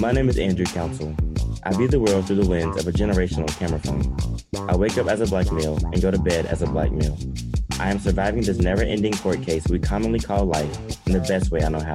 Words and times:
My 0.00 0.10
name 0.10 0.28
is 0.28 0.38
Andrew 0.38 0.64
Council. 0.64 1.14
I 1.64 1.72
view 1.74 1.86
the 1.86 2.00
world 2.00 2.26
through 2.26 2.36
the 2.36 2.48
lens 2.48 2.76
of 2.78 2.88
a 2.88 2.92
generational 2.92 3.46
camera 3.58 3.78
phone. 3.78 4.68
I 4.68 4.74
wake 4.74 4.96
up 4.96 5.06
as 5.06 5.20
a 5.20 5.26
black 5.26 5.52
male 5.52 5.76
and 5.92 6.00
go 6.00 6.10
to 6.10 6.18
bed 6.18 6.46
as 6.46 6.62
a 6.62 6.66
black 6.66 6.90
male. 6.90 7.16
I 7.78 7.90
am 7.90 7.98
surviving 7.98 8.42
this 8.42 8.58
never 8.58 8.82
ending 8.82 9.12
court 9.12 9.42
case 9.42 9.68
we 9.68 9.78
commonly 9.78 10.18
call 10.18 10.46
life 10.46 11.06
in 11.06 11.12
the 11.12 11.20
best 11.20 11.50
way 11.50 11.62
I 11.62 11.68
know 11.68 11.80
how. 11.80 11.92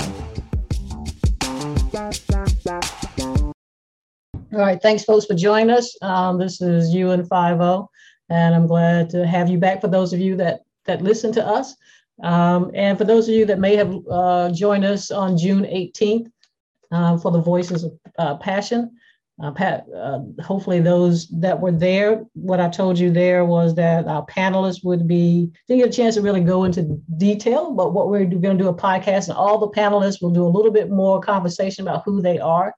All 4.54 4.60
right, 4.60 4.82
thanks, 4.82 5.04
folks, 5.04 5.26
for 5.26 5.34
joining 5.34 5.72
us. 5.72 5.96
Um, 6.02 6.38
this 6.38 6.62
is 6.62 6.94
you 6.94 7.08
UN50, 7.08 7.88
and 8.30 8.56
I'm 8.56 8.68
glad 8.68 9.10
to 9.10 9.26
have 9.26 9.50
you 9.50 9.58
back 9.58 9.82
for 9.82 9.88
those 9.88 10.14
of 10.14 10.20
you 10.20 10.36
that 10.38 10.62
that 10.86 11.02
listen 11.02 11.32
to 11.34 11.46
us. 11.46 11.76
Um, 12.24 12.72
and 12.74 12.98
for 12.98 13.04
those 13.04 13.28
of 13.28 13.36
you 13.36 13.46
that 13.46 13.60
may 13.60 13.76
have 13.76 13.96
uh, 14.10 14.52
joined 14.52 14.86
us 14.86 15.12
on 15.12 15.38
June 15.38 15.64
18th 15.64 16.32
uh, 16.92 17.18
for 17.18 17.32
the 17.32 17.42
Voices 17.42 17.84
of 17.84 17.92
uh, 18.18 18.36
Passion, 18.38 18.92
uh, 19.42 19.52
Pat, 19.52 19.86
uh, 19.96 20.20
hopefully 20.42 20.80
those 20.80 21.28
that 21.28 21.60
were 21.60 21.72
there, 21.72 22.26
what 22.34 22.60
I 22.60 22.70
told 22.70 22.98
you 22.98 23.12
there 23.12 23.46
was 23.46 23.76
that 23.76 24.08
our 24.08 24.26
panelists 24.26 24.84
would 24.84 25.08
be, 25.08 25.52
didn't 25.68 25.82
get 25.82 25.90
a 25.90 25.96
chance 25.96 26.16
to 26.16 26.22
really 26.22 26.42
go 26.42 26.64
into 26.64 27.00
detail, 27.18 27.72
but 27.72 27.94
what 27.94 28.10
we're 28.10 28.26
going 28.26 28.58
to 28.58 28.64
do 28.64 28.70
a 28.70 28.74
podcast 28.74 29.28
and 29.28 29.38
all 29.38 29.60
the 29.60 29.70
panelists 29.70 30.22
will 30.22 30.32
do 30.32 30.46
a 30.46 30.50
little 30.50 30.72
bit 30.72 30.90
more 30.90 31.20
conversation 31.20 31.88
about 31.88 32.04
who 32.04 32.22
they 32.22 32.40
are 32.40 32.74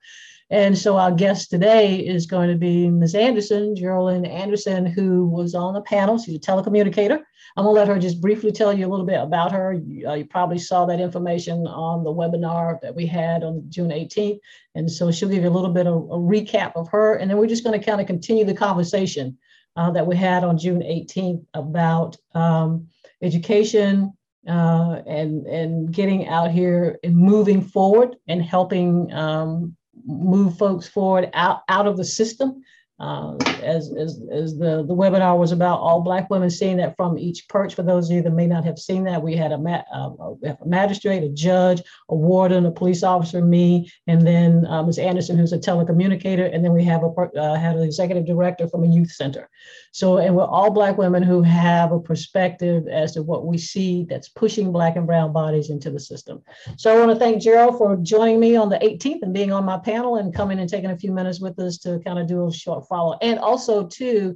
and 0.51 0.77
so 0.77 0.97
our 0.97 1.11
guest 1.11 1.51
today 1.51 1.99
is 1.99 2.25
going 2.25 2.49
to 2.49 2.55
be 2.55 2.89
Ms. 2.89 3.13
Anderson, 3.13 3.75
Geraldine 3.75 4.25
Anderson, 4.25 4.85
who 4.85 5.27
was 5.27 5.53
on 5.53 5.75
the 5.75 5.81
panel. 5.81 6.17
She's 6.17 6.35
a 6.35 6.39
telecommunicator. 6.39 7.19
I'm 7.59 7.65
going 7.65 7.75
to 7.75 7.79
let 7.81 7.87
her 7.89 7.99
just 7.99 8.21
briefly 8.21 8.53
tell 8.53 8.71
you 8.71 8.87
a 8.87 8.89
little 8.89 9.05
bit 9.05 9.19
about 9.19 9.51
her. 9.51 9.73
You, 9.73 10.07
uh, 10.07 10.13
you, 10.13 10.23
probably 10.23 10.59
saw 10.59 10.85
that 10.85 11.01
information 11.01 11.67
on 11.67 12.05
the 12.05 12.09
webinar 12.09 12.79
that 12.79 12.95
we 12.95 13.05
had 13.05 13.43
on 13.43 13.65
June 13.67 13.89
18th. 13.89 14.39
And 14.75 14.89
so 14.89 15.11
she'll 15.11 15.27
give 15.27 15.43
you 15.43 15.49
a 15.49 15.51
little 15.51 15.73
bit 15.73 15.85
of 15.85 15.93
a 15.93 16.17
recap 16.17 16.71
of 16.77 16.87
her. 16.87 17.15
And 17.15 17.29
then 17.29 17.37
we're 17.37 17.47
just 17.47 17.65
going 17.65 17.77
to 17.77 17.85
kind 17.85 17.99
of 17.99 18.07
continue 18.07 18.45
the 18.45 18.53
conversation 18.53 19.37
uh, 19.75 19.91
that 19.91 20.07
we 20.07 20.15
had 20.15 20.45
on 20.45 20.57
June 20.57 20.79
18th 20.79 21.45
about 21.53 22.15
um, 22.33 22.87
education, 23.21 24.13
uh, 24.47 25.01
and 25.05 25.45
and 25.45 25.91
getting 25.91 26.29
out 26.29 26.51
here 26.51 26.97
and 27.03 27.13
moving 27.13 27.61
forward 27.61 28.15
and 28.29 28.41
helping 28.41 29.11
um, 29.11 29.75
move 30.05 30.57
folks 30.57 30.87
forward 30.87 31.29
out, 31.33 31.63
out 31.67 31.87
of 31.87 31.97
the 31.97 32.05
system. 32.05 32.63
Uh, 32.99 33.37
as, 33.63 33.93
as, 33.97 34.21
as 34.29 34.57
the, 34.57 34.83
the 34.85 34.93
webinar 34.93 35.37
was 35.37 35.53
about 35.53 35.79
all 35.79 36.01
Black 36.01 36.29
women 36.29 36.49
seeing 36.49 36.75
that 36.77 36.95
from 36.97 37.17
each 37.17 37.47
perch. 37.47 37.73
For 37.73 37.83
those 37.83 38.09
of 38.09 38.15
you 38.15 38.21
that 38.21 38.31
may 38.31 38.45
not 38.45 38.65
have 38.65 38.77
seen 38.77 39.05
that, 39.05 39.21
we 39.21 39.37
had 39.37 39.53
a, 39.53 39.57
ma- 39.57 39.83
uh, 39.93 40.09
a 40.43 40.65
magistrate, 40.65 41.23
a 41.23 41.29
judge, 41.29 41.81
a 42.09 42.15
warden, 42.15 42.65
a 42.65 42.71
police 42.71 43.01
officer, 43.01 43.41
me, 43.41 43.89
and 44.07 44.27
then 44.27 44.65
uh, 44.65 44.83
Ms. 44.83 44.99
Anderson, 44.99 45.37
who's 45.37 45.53
a 45.53 45.57
telecommunicator, 45.57 46.53
and 46.53 46.63
then 46.63 46.73
we 46.73 46.83
have 46.83 47.03
a 47.03 47.09
uh, 47.09 47.55
had 47.55 47.75
an 47.75 47.83
executive 47.83 48.25
director 48.25 48.67
from 48.67 48.83
a 48.83 48.87
youth 48.87 49.11
center. 49.11 49.49
So, 49.91 50.17
and 50.17 50.35
we're 50.35 50.45
all 50.45 50.69
Black 50.69 50.97
women 50.97 51.23
who 51.23 51.41
have 51.41 51.91
a 51.91 51.99
perspective 51.99 52.87
as 52.87 53.13
to 53.13 53.23
what 53.23 53.45
we 53.45 53.57
see 53.57 54.05
that's 54.09 54.29
pushing 54.29 54.71
Black 54.71 54.95
and 54.95 55.07
Brown 55.07 55.33
bodies 55.33 55.69
into 55.69 55.89
the 55.89 55.99
system. 55.99 56.43
So, 56.77 56.93
I 56.93 56.99
want 56.99 57.11
to 57.11 57.19
thank 57.19 57.41
Gerald 57.41 57.77
for 57.77 57.95
joining 57.97 58.39
me 58.39 58.55
on 58.55 58.69
the 58.69 58.77
18th 58.77 59.21
and 59.21 59.33
being 59.33 59.51
on 59.51 59.63
my 59.63 59.77
panel 59.77 60.17
and 60.17 60.33
coming 60.33 60.59
and 60.59 60.69
taking 60.69 60.91
a 60.91 60.97
few 60.97 61.11
minutes 61.11 61.39
with 61.39 61.57
us 61.59 61.77
to 61.79 61.99
kind 61.99 62.19
of 62.19 62.27
do 62.27 62.45
a 62.47 62.53
short 62.53 62.87
follow. 62.89 63.17
And 63.21 63.39
also, 63.39 63.87
too, 63.87 64.35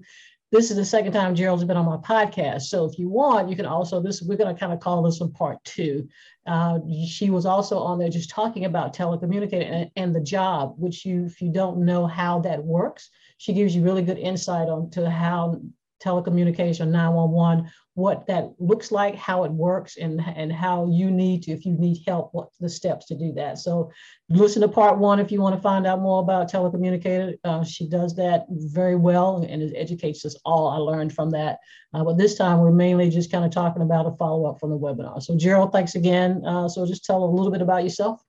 this 0.54 0.70
is 0.70 0.78
the 0.78 0.86
second 0.86 1.14
time 1.14 1.34
Gerald's 1.34 1.64
been 1.64 1.78
on 1.78 1.86
my 1.86 1.98
podcast. 1.98 2.64
So 2.64 2.86
if 2.86 3.00
you 3.00 3.10
want, 3.10 3.50
you 3.50 3.56
can 3.56 3.66
also 3.66 4.00
this. 4.00 4.22
We're 4.22 4.38
going 4.38 4.54
to 4.54 4.60
kind 4.60 4.72
of 4.72 4.80
call 4.80 5.02
this 5.02 5.20
one 5.20 5.32
part 5.32 5.58
two. 5.64 6.08
Uh, 6.46 6.78
she 7.08 7.32
was 7.32 7.48
also 7.48 7.80
on 7.80 7.98
there 7.98 8.10
just 8.10 8.30
talking 8.30 8.66
about 8.66 8.96
telecommunicating 8.96 9.72
and, 9.72 9.92
and, 9.96 10.16
the 10.16 10.22
job, 10.22 10.76
which 10.78 11.06
you, 11.06 11.26
if 11.26 11.42
you 11.42 11.52
don't 11.52 11.84
know 11.84 12.06
how 12.06 12.40
that 12.42 12.64
works, 12.64 13.10
she 13.40 13.54
gives 13.54 13.76
you 13.76 13.82
really 13.82 14.04
good 14.04 14.20
insight 14.20 14.70
on 14.70 14.92
to 14.92 15.10
how 15.10 15.60
telecommunication 16.04 16.90
911 16.90 17.70
what 17.96 18.26
that 18.26 18.50
looks 18.58 18.92
like 18.92 19.16
how 19.16 19.44
it 19.44 19.52
works 19.52 19.98
and 19.98 20.20
and 20.36 20.52
how 20.52 20.88
you 20.90 21.12
need 21.12 21.44
to 21.44 21.52
if 21.52 21.64
you 21.64 21.74
need 21.74 22.02
help 22.08 22.30
what 22.34 22.50
the 22.60 22.70
steps 22.70 23.06
to 23.06 23.16
do 23.16 23.32
that. 23.34 23.60
So 23.60 23.92
listen 24.30 24.62
to 24.64 24.68
part 24.68 24.98
one 24.98 25.20
if 25.20 25.32
you 25.32 25.40
want 25.40 25.56
to 25.56 25.62
find 25.62 25.86
out 25.86 26.02
more 26.02 26.22
about 26.22 26.52
telecommunicator. 26.52 27.38
Uh, 27.44 27.64
she 27.64 27.88
does 27.88 28.16
that 28.16 28.46
very 28.50 28.96
well 28.96 29.46
and 29.48 29.62
it 29.62 29.74
educates 29.76 30.26
us 30.26 30.36
all. 30.44 30.70
I 30.70 30.78
learned 30.78 31.14
from 31.14 31.30
that. 31.32 31.60
Uh, 31.94 32.04
but 32.04 32.18
this 32.18 32.36
time 32.36 32.60
we're 32.60 32.72
mainly 32.72 33.12
just 33.12 33.32
kind 33.32 33.46
of 33.46 33.52
talking 33.52 33.84
about 33.84 34.08
a 34.08 34.12
follow-up 34.14 34.60
from 34.60 34.72
the 34.72 34.80
webinar. 34.80 35.22
So 35.22 35.38
gerald 35.38 35.72
thanks 35.72 35.94
again. 35.94 36.44
Uh, 36.46 36.68
so 36.68 36.88
just 36.88 37.06
tell 37.06 37.24
a 37.24 37.26
little 37.26 37.52
bit 37.52 37.62
about 37.62 37.84
yourself. 37.84 38.24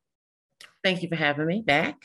Thank 0.83 1.03
you 1.03 1.09
for 1.09 1.17
having 1.17 1.47
me 1.47 1.63
back 1.63 1.97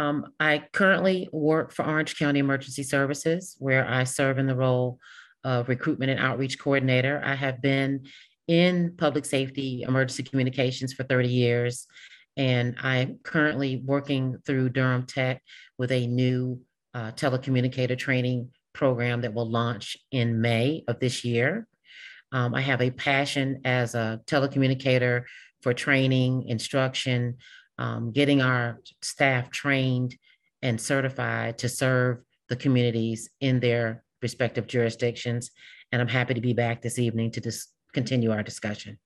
um, 0.00 0.32
I 0.40 0.64
currently 0.72 1.28
work 1.30 1.72
for 1.74 1.84
Orange 1.84 2.18
County 2.18 2.40
Emergency 2.40 2.82
Services, 2.82 3.54
where 3.58 3.86
I 3.86 4.04
serve 4.04 4.38
in 4.38 4.46
the 4.46 4.56
role 4.56 4.98
of 5.44 5.68
recruitment 5.68 6.10
and 6.10 6.18
outreach 6.18 6.58
coordinator. 6.58 7.20
I 7.22 7.34
have 7.34 7.60
been 7.60 8.06
in 8.48 8.96
public 8.96 9.26
safety 9.26 9.84
emergency 9.86 10.22
communications 10.22 10.94
for 10.94 11.04
30 11.04 11.28
years, 11.28 11.86
and 12.38 12.76
I'm 12.82 13.18
currently 13.24 13.82
working 13.84 14.38
through 14.46 14.70
Durham 14.70 15.04
Tech 15.04 15.42
with 15.76 15.92
a 15.92 16.06
new 16.06 16.62
uh, 16.94 17.12
telecommunicator 17.12 17.98
training 17.98 18.48
program 18.72 19.20
that 19.20 19.34
will 19.34 19.50
launch 19.50 19.98
in 20.10 20.40
May 20.40 20.82
of 20.88 20.98
this 20.98 21.26
year. 21.26 21.68
Um, 22.32 22.54
I 22.54 22.62
have 22.62 22.80
a 22.80 22.90
passion 22.90 23.60
as 23.66 23.94
a 23.94 24.22
telecommunicator 24.26 25.24
for 25.60 25.74
training, 25.74 26.44
instruction, 26.48 27.36
um, 27.80 28.12
getting 28.12 28.42
our 28.42 28.78
staff 29.00 29.50
trained 29.50 30.16
and 30.62 30.78
certified 30.78 31.58
to 31.58 31.68
serve 31.68 32.18
the 32.50 32.56
communities 32.56 33.30
in 33.40 33.58
their 33.58 34.04
respective 34.20 34.66
jurisdictions. 34.66 35.50
And 35.90 36.02
I'm 36.02 36.08
happy 36.08 36.34
to 36.34 36.40
be 36.40 36.52
back 36.52 36.82
this 36.82 36.98
evening 36.98 37.30
to 37.32 37.40
just 37.40 37.72
continue 37.94 38.30
our 38.32 38.42
discussion. 38.42 38.98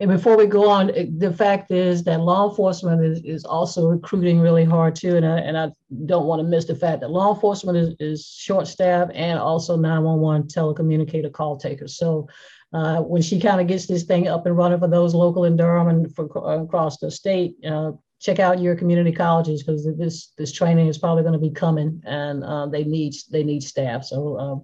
And 0.00 0.10
before 0.10 0.36
we 0.36 0.46
go 0.46 0.68
on, 0.68 0.90
eh, 0.90 1.06
the 1.16 1.32
fact 1.32 1.70
is 1.70 2.04
that 2.04 2.20
law 2.20 2.48
enforcement 2.48 3.04
is, 3.04 3.20
is 3.24 3.44
also 3.44 3.88
recruiting 3.88 4.40
really 4.40 4.64
hard 4.64 4.96
too. 4.96 5.16
And 5.16 5.26
I, 5.26 5.38
and 5.38 5.56
I 5.56 5.70
don't 6.06 6.26
want 6.26 6.40
to 6.40 6.46
miss 6.46 6.66
the 6.66 6.74
fact 6.74 7.00
that 7.00 7.10
law 7.10 7.34
enforcement 7.34 7.78
is, 7.78 7.94
is 7.98 8.26
short 8.26 8.66
staffed 8.66 9.12
and 9.14 9.38
also 9.38 9.76
911 9.76 10.48
telecommunicator 10.48 11.32
call 11.32 11.56
takers. 11.56 11.96
So 11.96 12.28
uh, 12.72 13.00
when 13.00 13.22
she 13.22 13.40
kind 13.40 13.60
of 13.60 13.66
gets 13.66 13.86
this 13.86 14.04
thing 14.04 14.28
up 14.28 14.46
and 14.46 14.56
running 14.56 14.78
for 14.78 14.88
those 14.88 15.14
local 15.14 15.44
in 15.44 15.56
Durham 15.56 15.88
and 15.88 16.14
for, 16.14 16.26
across 16.62 16.98
the 16.98 17.10
state, 17.10 17.56
uh, 17.66 17.92
check 18.20 18.38
out 18.38 18.60
your 18.60 18.74
community 18.74 19.12
colleges 19.12 19.62
because 19.62 19.86
this 19.96 20.32
this 20.36 20.52
training 20.52 20.88
is 20.88 20.98
probably 20.98 21.22
going 21.22 21.32
to 21.32 21.38
be 21.38 21.50
coming 21.50 22.02
and 22.06 22.42
uh, 22.44 22.66
they 22.66 22.84
need 22.84 23.14
they 23.30 23.42
need 23.42 23.62
staff. 23.62 24.04
So 24.04 24.38
um, 24.38 24.62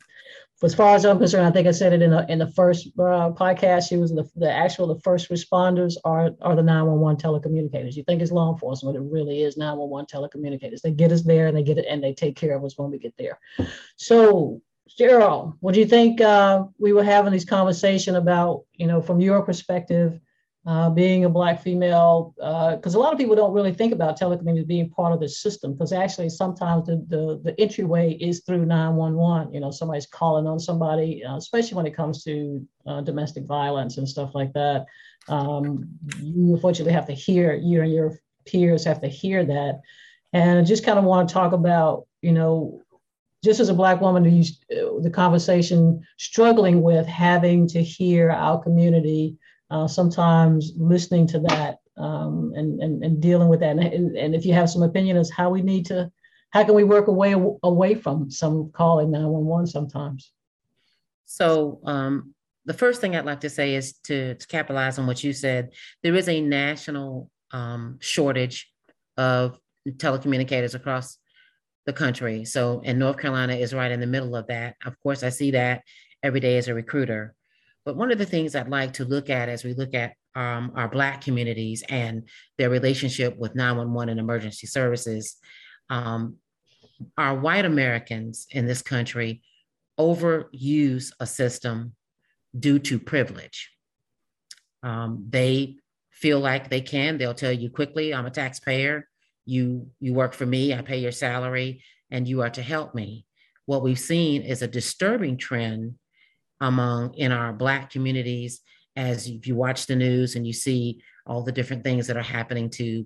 as 0.63 0.75
far 0.75 0.95
as 0.97 1.05
I'm 1.05 1.19
concerned, 1.19 1.47
I 1.47 1.51
think 1.51 1.69
I 1.69 1.73
said 1.73 1.93
it 1.93 2.01
in 2.01 2.11
the 2.11 2.25
in 2.31 2.39
the 2.39 2.51
first 2.53 2.89
uh, 2.99 3.31
podcast. 3.31 3.89
She 3.89 3.97
was 3.97 4.13
the, 4.13 4.29
the 4.37 4.51
actual 4.51 4.87
the 4.87 5.01
first 5.01 5.31
responders 5.31 5.95
are 6.05 6.31
are 6.41 6.57
the 6.57 6.63
911 6.63 7.21
telecommunicators. 7.21 7.95
You 7.95 8.03
think 8.05 8.23
it's 8.23 8.33
law 8.33 8.53
enforcement, 8.53 8.97
it 8.97 9.03
really 9.03 9.43
is 9.43 9.57
911 9.57 10.07
telecommunicators. 10.07 10.81
They 10.81 10.93
get 10.93 11.13
us 11.13 11.23
there 11.23 11.49
and 11.49 11.57
they 11.57 11.63
get 11.63 11.79
it 11.79 11.87
and 11.89 12.03
they 12.03 12.15
take 12.15 12.37
care 12.37 12.57
of 12.57 12.65
us 12.65 12.79
when 12.79 12.91
we 12.91 12.99
get 12.99 13.15
there. 13.19 13.39
So 13.97 14.63
Cheryl, 14.89 15.57
what 15.61 15.75
do 15.75 15.81
you 15.81 15.87
think? 15.87 16.21
Uh, 16.21 16.65
we 16.79 16.93
were 16.93 17.05
having 17.05 17.33
this 17.33 17.45
conversation 17.45 18.17
about, 18.17 18.65
you 18.75 18.87
know, 18.87 19.01
from 19.01 19.21
your 19.21 19.43
perspective, 19.43 20.21
uh, 20.67 20.89
being 20.89 21.27
a 21.27 21.29
black 21.29 21.61
female, 21.61 22.33
because 22.37 22.95
uh, 22.95 22.99
a 22.99 23.01
lot 23.01 23.13
of 23.13 23.19
people 23.19 23.37
don't 23.37 23.53
really 23.53 23.73
think 23.73 23.93
about 23.93 24.19
telecommunications 24.19 24.67
being 24.67 24.89
part 24.89 25.13
of 25.13 25.21
the 25.21 25.29
system, 25.29 25.75
because 25.75 25.93
actually 25.93 26.31
sometimes 26.31 26.87
the, 26.87 27.05
the, 27.09 27.41
the 27.45 27.61
entryway 27.61 28.15
is 28.15 28.41
through 28.47 28.65
911. 28.65 29.53
You 29.53 29.61
know, 29.61 29.71
somebody's 29.71 30.07
calling 30.07 30.47
on 30.47 30.59
somebody, 30.59 31.23
uh, 31.23 31.37
especially 31.37 31.77
when 31.77 31.87
it 31.87 31.95
comes 31.95 32.25
to 32.25 32.67
uh, 32.87 33.03
domestic 33.03 33.45
violence 33.45 33.99
and 33.99 34.09
stuff 34.09 34.35
like 34.35 34.55
that. 34.55 34.87
Um, 35.29 35.87
you 36.19 36.55
unfortunately 36.55 36.95
have 36.95 37.07
to 37.09 37.15
hear, 37.15 37.55
you 37.55 37.83
and 37.83 37.93
your 37.93 38.19
peers 38.47 38.85
have 38.85 39.03
to 39.03 39.09
hear 39.09 39.45
that. 39.45 39.83
And 40.33 40.59
I 40.59 40.63
just 40.63 40.85
kind 40.85 40.99
of 40.99 41.05
want 41.05 41.29
to 41.29 41.33
talk 41.33 41.53
about, 41.53 42.07
you 42.23 42.33
know, 42.33 42.81
just 43.45 43.61
as 43.61 43.69
a 43.69 43.75
black 43.75 44.01
woman, 44.01 44.27
uh, 44.27 45.01
the 45.01 45.11
conversation 45.13 46.03
struggling 46.17 46.81
with 46.81 47.07
having 47.07 47.69
to 47.69 47.83
hear 47.83 48.31
our 48.31 48.63
community 48.63 49.37
uh, 49.71 49.89
sometimes 49.89 50.73
listening 50.77 51.27
to 51.29 51.41
that 51.41 51.79
um, 51.97 52.53
and, 52.57 52.81
and, 52.81 53.05
and 53.05 53.21
dealing 53.21 53.49
with 53.49 53.61
that. 53.61 53.79
And, 53.79 54.17
and 54.17 54.35
if 54.35 54.45
you 54.45 54.53
have 54.53 54.71
some 54.71 54.83
opinion 54.83 55.17
as 55.17 55.31
how 55.31 55.51
we 55.51 55.63
need 55.63 55.87
to, 55.87 56.11
how 56.51 56.65
can 56.65 56.75
we 56.75 56.85
work 56.85 57.09
away 57.09 57.35
away 57.63 57.95
from 57.95 58.31
some 58.31 58.71
calling 58.73 59.11
911 59.11 59.67
sometimes? 59.67 60.33
So 61.25 61.81
um, 61.85 62.35
the 62.65 62.75
first 62.75 63.01
thing 63.01 63.17
I'd 63.17 63.25
like 63.25 63.41
to 63.41 63.51
say 63.51 63.75
is 63.75 63.95
to, 64.05 64.35
to 64.35 64.47
capitalize 64.47 64.99
on 64.99 65.07
what 65.07 65.25
you 65.25 65.33
said. 65.33 65.71
There 66.03 66.15
is 66.15 66.29
a 66.29 66.41
national 66.41 67.31
um, 67.51 67.99
shortage 68.01 68.71
of 69.17 69.59
telecommunicators 69.89 70.75
across 70.75 71.19
the 71.87 71.93
country. 71.93 72.45
So, 72.45 72.83
and 72.85 72.99
North 72.99 73.19
Carolina 73.19 73.55
is 73.55 73.75
right 73.75 73.91
in 73.91 74.01
the 74.01 74.07
middle 74.07 74.35
of 74.37 74.47
that. 74.47 74.77
Of 74.85 74.99
course, 75.01 75.23
I 75.23 75.29
see 75.29 75.51
that 75.53 75.83
every 76.23 76.41
day 76.41 76.57
as 76.57 76.69
a 76.69 76.75
recruiter. 76.75 77.35
But 77.85 77.97
one 77.97 78.11
of 78.11 78.19
the 78.19 78.27
things 78.27 78.55
I'd 78.55 78.69
like 78.69 78.95
to 78.95 79.05
look 79.05 79.29
at 79.29 79.49
as 79.49 79.65
we 79.65 79.75
look 79.75 79.95
at 79.95 80.15
um, 80.35 80.73
our 80.75 80.89
Black 80.89 81.21
communities 81.21 81.83
and 81.89 82.29
their 82.57 82.71
relationship 82.71 83.37
with 83.37 83.55
911 83.55 84.11
and 84.11 84.21
emergency 84.21 84.67
services, 84.67 85.37
um, 85.91 86.37
our 87.19 87.39
white 87.39 87.65
Americans 87.65 88.47
in 88.51 88.67
this 88.67 88.83
country 88.83 89.43
overuse 89.99 91.13
a 91.21 91.27
system 91.27 91.93
due 92.59 92.79
to 92.79 92.99
privilege. 92.99 93.71
Um, 94.83 95.27
they 95.29 95.77
feel 96.11 96.41
like 96.41 96.71
they 96.71 96.81
can, 96.81 97.19
they'll 97.19 97.35
tell 97.35 97.53
you 97.53 97.71
quickly, 97.71 98.15
I'm 98.15 98.27
a 98.27 98.31
taxpayer. 98.31 99.09
You 99.47 99.91
you 100.01 100.15
work 100.15 100.33
for 100.33 100.47
me. 100.47 100.73
I 100.73 100.81
pay 100.81 100.99
your 100.99 101.13
salary 101.13 101.83
and 102.11 102.27
you 102.27 102.41
are 102.41 102.51
to 102.51 102.63
help 102.63 102.95
me. 102.95 103.27
What 103.67 103.83
we've 103.83 103.99
seen 103.99 104.43
is 104.43 104.63
a 104.63 104.69
disturbing 104.69 105.37
trend 105.37 105.97
among 106.61 107.15
in 107.15 107.33
our 107.33 107.53
black 107.53 107.91
communities 107.91 108.61
as 108.97 109.27
if 109.27 109.47
you 109.47 109.55
watch 109.55 109.87
the 109.87 109.97
news 109.97 110.37
and 110.37 110.47
you 110.47 110.53
see 110.53 111.01
all 111.27 111.43
the 111.43 111.53
different 111.53 111.83
things 111.83 112.07
that 112.07 112.17
are 112.17 112.23
happening 112.23 112.71
to 112.71 113.05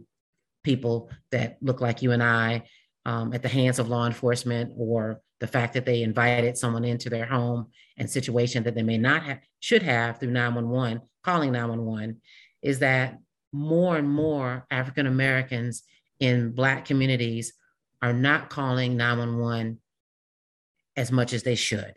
people 0.63 1.11
that 1.31 1.57
look 1.61 1.81
like 1.81 2.03
you 2.03 2.13
and 2.13 2.23
i 2.23 2.63
um, 3.07 3.33
at 3.33 3.43
the 3.43 3.49
hands 3.49 3.79
of 3.79 3.89
law 3.89 4.07
enforcement 4.07 4.73
or 4.77 5.21
the 5.41 5.47
fact 5.47 5.73
that 5.73 5.87
they 5.87 6.03
invited 6.03 6.59
someone 6.59 6.85
into 6.85 7.09
their 7.09 7.25
home 7.25 7.69
and 7.97 8.11
situation 8.11 8.63
that 8.65 8.75
they 8.75 8.83
may 8.83 8.99
not 8.99 9.23
have 9.23 9.39
should 9.61 9.83
have 9.83 10.19
through 10.19 10.31
911 10.31 11.01
calling 11.25 11.53
911 11.53 12.21
is 12.63 12.81
that 12.81 13.19
more 13.53 13.97
and 13.97 14.11
more 14.11 14.67
african 14.71 15.07
americans 15.07 15.85
in 16.21 16.51
Black 16.51 16.85
communities 16.85 17.53
are 18.03 18.13
not 18.13 18.51
calling 18.51 18.97
911 18.97 19.81
as 20.97 21.13
much 21.13 21.33
as 21.33 21.43
they 21.43 21.55
should. 21.55 21.95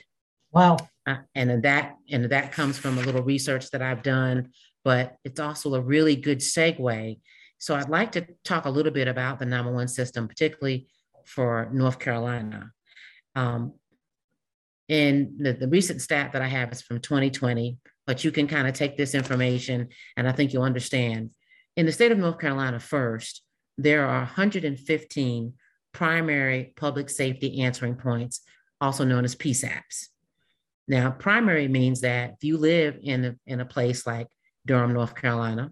Wow. 0.52 0.78
Uh, 1.08 1.18
and 1.34 1.64
that 1.64 1.96
and 2.10 2.26
that 2.26 2.52
comes 2.52 2.78
from 2.78 2.98
a 2.98 3.02
little 3.02 3.24
research 3.24 3.72
that 3.72 3.82
I've 3.82 4.04
done, 4.04 4.52
but 4.84 5.16
it's 5.24 5.40
also 5.40 5.74
a 5.74 5.82
really 5.82 6.16
good 6.16 6.40
segue. 6.40 7.20
So 7.58 7.76
I'd 7.76 7.90
like 7.90 8.12
to 8.14 8.28
talk 8.44 8.66
a 8.66 8.70
little 8.70 8.92
bit 8.92 9.08
about 9.08 9.40
the 9.40 9.46
911 9.46 9.88
system, 9.88 10.28
particularly 10.28 10.88
for 11.26 11.70
North 11.72 12.00
Carolina. 12.00 12.72
Um, 13.36 13.74
and 14.90 15.32
the, 15.40 15.54
the 15.54 15.68
recent 15.68 16.02
stat 16.02 16.34
that 16.34 16.42
I 16.42 16.48
have 16.48 16.72
is 16.72 16.82
from 16.82 17.00
2020, 17.00 17.78
but 18.06 18.24
you 18.24 18.32
can 18.32 18.48
kind 18.48 18.68
of 18.68 18.74
take 18.74 18.98
this 18.98 19.16
information 19.16 19.88
and 20.18 20.28
I 20.28 20.32
think 20.34 20.54
you'll 20.54 20.64
understand. 20.64 21.32
In 21.78 21.86
the 21.86 21.92
state 21.92 22.12
of 22.12 22.18
North 22.18 22.40
Carolina, 22.40 22.80
first, 22.80 23.42
there 23.78 24.06
are 24.06 24.20
115 24.20 25.54
primary 25.94 26.74
public 26.76 27.10
safety 27.10 27.62
answering 27.62 27.96
points, 27.96 28.42
also 28.80 29.04
known 29.04 29.24
as 29.24 29.36
PSAPs. 29.36 30.08
Now, 30.92 31.10
primary 31.10 31.70
means 31.70 32.02
that 32.02 32.32
if 32.32 32.44
you 32.44 32.58
live 32.58 33.00
in 33.02 33.24
a, 33.24 33.36
in 33.48 33.62
a 33.62 33.66
place 33.66 34.06
like 34.06 34.28
Durham, 34.68 34.92
North 34.92 35.16
Carolina, 35.16 35.72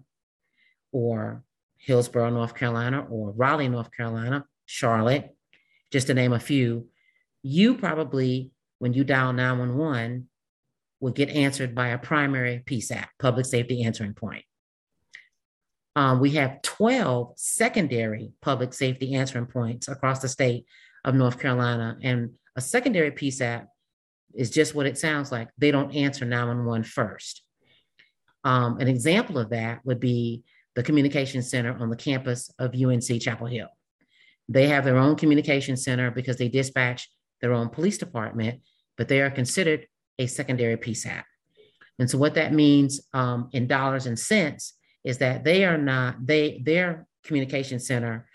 or 0.92 1.44
Hillsborough, 1.76 2.30
North 2.30 2.54
Carolina, 2.54 3.06
or 3.10 3.30
Raleigh, 3.32 3.68
North 3.68 3.90
Carolina, 3.94 4.46
Charlotte, 4.64 5.36
just 5.90 6.06
to 6.06 6.14
name 6.14 6.32
a 6.32 6.40
few, 6.40 6.88
you 7.42 7.74
probably, 7.74 8.50
when 8.78 8.94
you 8.94 9.04
dial 9.04 9.34
911, 9.34 10.26
will 11.00 11.12
get 11.12 11.28
answered 11.28 11.74
by 11.74 11.88
a 11.88 11.98
primary 11.98 12.62
PSAP, 12.64 13.04
public 13.18 13.44
safety 13.44 13.82
answering 13.82 14.14
point. 14.14 14.44
Um, 15.96 16.20
we 16.20 16.30
have 16.30 16.62
12 16.62 17.34
secondary 17.36 18.32
public 18.40 18.72
safety 18.72 19.12
answering 19.12 19.46
points 19.46 19.86
across 19.86 20.20
the 20.20 20.28
state 20.28 20.64
of 21.04 21.14
North 21.14 21.38
Carolina. 21.38 21.98
And 22.00 22.30
a 22.56 22.62
secondary 22.62 23.10
PSAP 23.10 23.66
is 24.34 24.50
just 24.50 24.74
what 24.74 24.86
it 24.86 24.98
sounds 24.98 25.32
like. 25.32 25.48
They 25.58 25.70
don't 25.70 25.94
answer 25.94 26.24
911 26.24 26.84
first. 26.84 27.42
Um, 28.44 28.78
an 28.78 28.88
example 28.88 29.38
of 29.38 29.50
that 29.50 29.80
would 29.84 30.00
be 30.00 30.42
the 30.74 30.82
communication 30.82 31.42
center 31.42 31.76
on 31.78 31.90
the 31.90 31.96
campus 31.96 32.52
of 32.58 32.74
UNC 32.74 33.20
Chapel 33.20 33.46
Hill. 33.46 33.68
They 34.48 34.68
have 34.68 34.84
their 34.84 34.96
own 34.96 35.16
communication 35.16 35.76
center 35.76 36.10
because 36.10 36.36
they 36.36 36.48
dispatch 36.48 37.08
their 37.40 37.52
own 37.52 37.68
police 37.68 37.98
department, 37.98 38.60
but 38.96 39.08
they 39.08 39.20
are 39.20 39.30
considered 39.30 39.86
a 40.18 40.26
secondary 40.26 40.76
PSAP. 40.76 41.22
And 41.98 42.10
so, 42.10 42.18
what 42.18 42.34
that 42.34 42.52
means 42.52 43.00
um, 43.12 43.48
in 43.52 43.66
dollars 43.66 44.06
and 44.06 44.18
cents 44.18 44.74
is 45.04 45.18
that 45.18 45.44
they 45.44 45.64
are 45.64 45.78
not 45.78 46.26
they 46.26 46.62
their 46.64 47.06
communication 47.24 47.78
center 47.78 48.26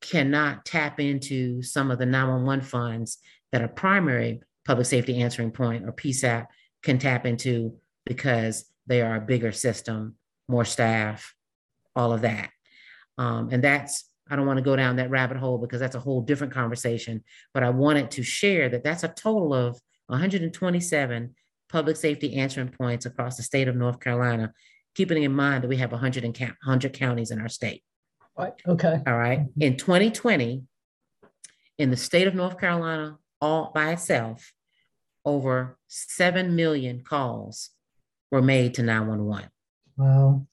cannot 0.00 0.64
tap 0.64 0.98
into 0.98 1.62
some 1.62 1.90
of 1.90 1.98
the 1.98 2.06
911 2.06 2.64
funds 2.64 3.18
that 3.52 3.62
are 3.62 3.68
primary 3.68 4.40
public 4.64 4.86
safety 4.86 5.20
answering 5.20 5.50
point 5.50 5.84
or 5.84 5.92
PSAP 5.92 6.46
can 6.82 6.98
tap 6.98 7.26
into 7.26 7.76
because 8.04 8.66
they 8.86 9.00
are 9.02 9.16
a 9.16 9.20
bigger 9.20 9.52
system, 9.52 10.16
more 10.48 10.64
staff, 10.64 11.34
all 11.94 12.12
of 12.12 12.22
that. 12.22 12.50
Um, 13.18 13.50
and 13.52 13.62
that's, 13.62 14.04
I 14.30 14.36
don't 14.36 14.46
want 14.46 14.58
to 14.58 14.64
go 14.64 14.76
down 14.76 14.96
that 14.96 15.10
rabbit 15.10 15.36
hole 15.36 15.58
because 15.58 15.80
that's 15.80 15.94
a 15.94 16.00
whole 16.00 16.22
different 16.22 16.52
conversation, 16.52 17.22
but 17.54 17.62
I 17.62 17.70
wanted 17.70 18.10
to 18.12 18.22
share 18.22 18.68
that 18.70 18.82
that's 18.82 19.04
a 19.04 19.08
total 19.08 19.54
of 19.54 19.80
127 20.06 21.34
public 21.68 21.96
safety 21.96 22.36
answering 22.36 22.68
points 22.68 23.06
across 23.06 23.36
the 23.36 23.42
state 23.42 23.68
of 23.68 23.76
North 23.76 24.00
Carolina 24.00 24.52
keeping 24.94 25.22
in 25.22 25.32
mind 25.32 25.64
that 25.64 25.68
we 25.68 25.76
have 25.78 25.92
100, 25.92 26.24
and 26.24 26.38
100 26.38 26.92
counties 26.92 27.30
in 27.30 27.40
our 27.40 27.48
state. 27.48 27.82
Right. 28.36 28.52
Okay. 28.66 29.00
All 29.06 29.16
right. 29.16 29.40
Mm-hmm. 29.40 29.62
In 29.62 29.76
2020, 29.76 30.62
in 31.78 31.90
the 31.90 31.96
state 31.96 32.26
of 32.26 32.34
North 32.34 32.58
Carolina, 32.58 33.18
all 33.42 33.72
by 33.74 33.92
itself, 33.92 34.54
over 35.24 35.76
7 35.88 36.56
million 36.56 37.02
calls 37.02 37.70
were 38.30 38.40
made 38.40 38.74
to 38.74 38.82
911. 38.82 39.50
Wow. 39.96 40.46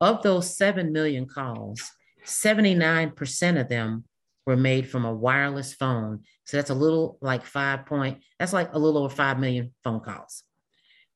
Of 0.00 0.22
those 0.22 0.56
7 0.56 0.92
million 0.92 1.26
calls, 1.26 1.90
79% 2.24 3.60
of 3.60 3.68
them 3.68 4.04
were 4.46 4.56
made 4.56 4.88
from 4.88 5.04
a 5.04 5.12
wireless 5.12 5.72
phone. 5.72 6.20
So 6.44 6.56
that's 6.56 6.70
a 6.70 6.74
little 6.74 7.18
like 7.20 7.44
five 7.44 7.86
point, 7.86 8.18
that's 8.38 8.52
like 8.52 8.72
a 8.72 8.78
little 8.78 9.02
over 9.02 9.14
5 9.14 9.38
million 9.38 9.72
phone 9.82 10.00
calls. 10.00 10.44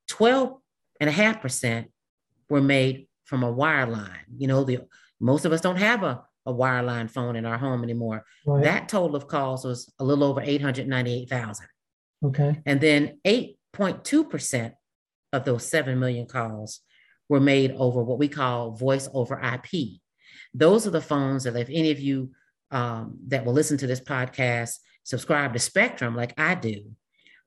12 0.08 0.58
and 1.00 1.10
a 1.10 1.12
half 1.12 1.42
percent 1.42 1.90
were 2.48 2.60
made 2.60 3.08
from 3.24 3.42
a 3.42 3.52
wireline. 3.52 4.24
You 4.36 4.46
know, 4.48 4.64
the 4.64 4.80
most 5.20 5.44
of 5.44 5.52
us 5.52 5.60
don't 5.60 5.76
have 5.76 6.02
a, 6.04 6.22
a 6.46 6.52
wireline 6.52 7.10
phone 7.10 7.36
in 7.36 7.44
our 7.44 7.58
home 7.58 7.82
anymore. 7.82 8.24
Right. 8.46 8.64
That 8.64 8.88
total 8.88 9.16
of 9.16 9.28
calls 9.28 9.64
was 9.64 9.92
a 9.98 10.04
little 10.04 10.24
over 10.24 10.40
898,000. 10.40 11.66
Okay. 12.24 12.60
And 12.64 12.80
then 12.80 13.18
8.2% 13.26 14.72
of 15.32 15.44
those 15.44 15.68
7 15.68 15.98
million 15.98 16.26
calls 16.26 16.80
were 17.28 17.40
made 17.40 17.72
over 17.72 18.02
what 18.02 18.18
we 18.18 18.28
call 18.28 18.70
voice 18.72 19.08
over 19.12 19.40
IP. 19.40 20.00
Those 20.54 20.86
are 20.86 20.90
the 20.90 21.00
phones 21.00 21.44
that 21.44 21.56
if 21.56 21.68
any 21.68 21.90
of 21.90 22.00
you 22.00 22.30
um, 22.70 23.18
that 23.28 23.44
will 23.44 23.52
listen 23.52 23.78
to 23.78 23.86
this 23.86 24.00
podcast 24.00 24.78
subscribe 25.06 25.52
to 25.52 25.58
Spectrum 25.60 26.16
like 26.16 26.34
I 26.36 26.56
do 26.56 26.90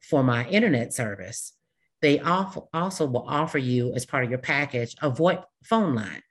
for 0.01 0.23
my 0.23 0.47
internet 0.47 0.93
service, 0.93 1.53
they 2.01 2.19
also 2.19 3.05
will 3.05 3.25
offer 3.27 3.57
you 3.57 3.93
as 3.93 4.05
part 4.05 4.23
of 4.23 4.29
your 4.29 4.39
package 4.39 4.95
a 5.01 5.11
VoIP 5.11 5.43
phone 5.65 5.93
line, 5.93 6.21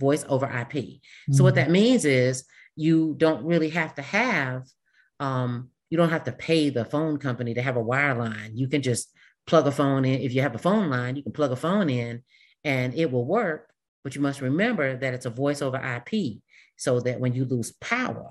voice 0.00 0.24
over 0.28 0.46
IP. 0.46 0.72
Mm-hmm. 0.72 1.32
So 1.34 1.44
what 1.44 1.54
mm-hmm. 1.54 1.64
that 1.64 1.70
means 1.70 2.04
is 2.04 2.44
you 2.74 3.14
don't 3.18 3.44
really 3.44 3.70
have 3.70 3.94
to 3.96 4.02
have, 4.02 4.64
um, 5.20 5.70
you 5.90 5.98
don't 5.98 6.10
have 6.10 6.24
to 6.24 6.32
pay 6.32 6.70
the 6.70 6.84
phone 6.84 7.18
company 7.18 7.54
to 7.54 7.62
have 7.62 7.76
a 7.76 7.82
wire 7.82 8.14
line. 8.14 8.56
You 8.56 8.68
can 8.68 8.82
just 8.82 9.12
plug 9.46 9.66
a 9.66 9.72
phone 9.72 10.04
in. 10.04 10.20
If 10.20 10.32
you 10.32 10.42
have 10.42 10.54
a 10.54 10.58
phone 10.58 10.88
line, 10.90 11.16
you 11.16 11.22
can 11.22 11.32
plug 11.32 11.52
a 11.52 11.56
phone 11.56 11.90
in 11.90 12.22
and 12.64 12.94
it 12.94 13.12
will 13.12 13.26
work. 13.26 13.68
But 14.02 14.14
you 14.14 14.22
must 14.22 14.40
remember 14.40 14.96
that 14.96 15.14
it's 15.14 15.26
a 15.26 15.30
voice 15.30 15.60
over 15.60 15.76
IP 15.76 16.40
so 16.76 17.00
that 17.00 17.20
when 17.20 17.34
you 17.34 17.44
lose 17.44 17.72
power 17.72 18.30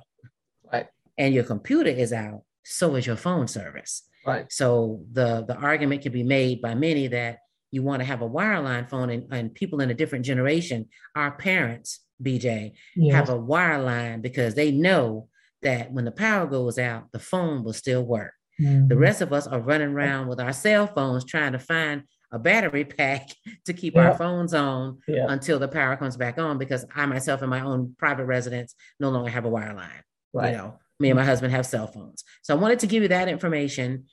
right. 0.74 0.88
and 1.18 1.34
your 1.34 1.44
computer 1.44 1.92
is 1.92 2.12
out, 2.12 2.42
so 2.64 2.96
is 2.96 3.06
your 3.06 3.16
phone 3.16 3.48
service. 3.48 4.04
Right. 4.26 4.52
So 4.52 5.04
the 5.12 5.46
the 5.48 5.56
argument 5.56 6.02
can 6.02 6.12
be 6.12 6.24
made 6.24 6.62
by 6.62 6.76
many 6.76 7.08
that 7.08 7.40
you 7.72 7.84
want 7.84 8.00
to 8.02 8.06
have 8.06 8.22
a 8.22 8.30
wireline 8.30 8.90
phone 8.90 9.10
and, 9.10 9.28
and 9.32 9.54
people 9.54 9.82
in 9.82 9.90
a 9.90 9.94
different 9.94 10.26
generation, 10.26 10.88
our 11.16 11.32
parents, 11.32 12.00
BJ, 12.22 12.74
yes. 12.96 13.16
have 13.16 13.30
a 13.30 13.40
wireline 13.40 14.22
because 14.22 14.56
they 14.56 14.72
know 14.72 15.28
that 15.62 15.92
when 15.92 16.06
the 16.06 16.12
power 16.12 16.46
goes 16.48 16.78
out, 16.80 17.12
the 17.12 17.20
phone 17.20 17.64
will 17.64 17.74
still 17.74 18.04
work. 18.04 18.34
Mm-hmm. 18.60 18.88
The 18.88 18.98
rest 18.98 19.22
of 19.22 19.32
us 19.32 19.48
are 19.48 19.60
running 19.60 19.90
around 19.90 20.28
with 20.28 20.40
our 20.40 20.54
cell 20.54 20.88
phones 20.88 21.24
trying 21.26 21.54
to 21.54 21.60
find 21.60 22.04
a 22.32 22.40
battery 22.40 22.86
pack 22.98 23.30
to 23.66 23.74
keep 23.74 23.96
Yeah. 23.96 24.10
our 24.10 24.18
phones 24.18 24.54
on 24.54 25.00
Yeah. 25.08 25.26
until 25.30 25.60
the 25.60 25.68
power 25.68 25.96
comes 25.96 26.18
back 26.18 26.38
on 26.38 26.58
because 26.58 26.86
I 26.96 27.06
myself 27.06 27.42
in 27.42 27.50
my 27.50 27.62
own 27.62 27.96
private 27.98 28.26
residence 28.26 28.76
no 29.00 29.10
longer 29.10 29.30
have 29.30 29.46
a 29.46 29.50
wireline. 29.50 30.02
Right. 30.34 30.52
You 30.52 30.58
know, 30.58 30.80
me 31.00 31.10
and 31.10 31.18
my 31.18 31.26
husband 31.26 31.54
have 31.54 31.66
cell 31.66 31.88
phones. 31.88 32.24
So 32.42 32.54
I 32.56 32.58
wanted 32.60 32.80
to 32.80 32.88
give 32.88 33.02
you 33.04 33.10
that 33.10 33.30
information 33.30 34.06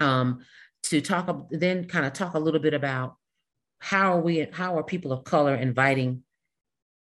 um, 0.00 0.40
to 0.84 1.00
talk, 1.00 1.48
then 1.50 1.84
kind 1.84 2.06
of 2.06 2.12
talk 2.12 2.34
a 2.34 2.38
little 2.38 2.60
bit 2.60 2.74
about 2.74 3.16
how 3.80 4.12
are 4.12 4.20
we, 4.20 4.46
how 4.52 4.76
are 4.78 4.82
people 4.82 5.12
of 5.12 5.24
color 5.24 5.54
inviting, 5.54 6.22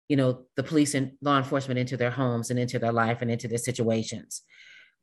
you 0.07 0.15
know, 0.15 0.45
the 0.55 0.63
police 0.63 0.93
and 0.95 1.13
law 1.21 1.37
enforcement 1.37 1.79
into 1.79 1.97
their 1.97 2.11
homes 2.11 2.49
and 2.49 2.59
into 2.59 2.79
their 2.79 2.91
life 2.91 3.21
and 3.21 3.29
into 3.29 3.47
their 3.47 3.57
situations. 3.57 4.41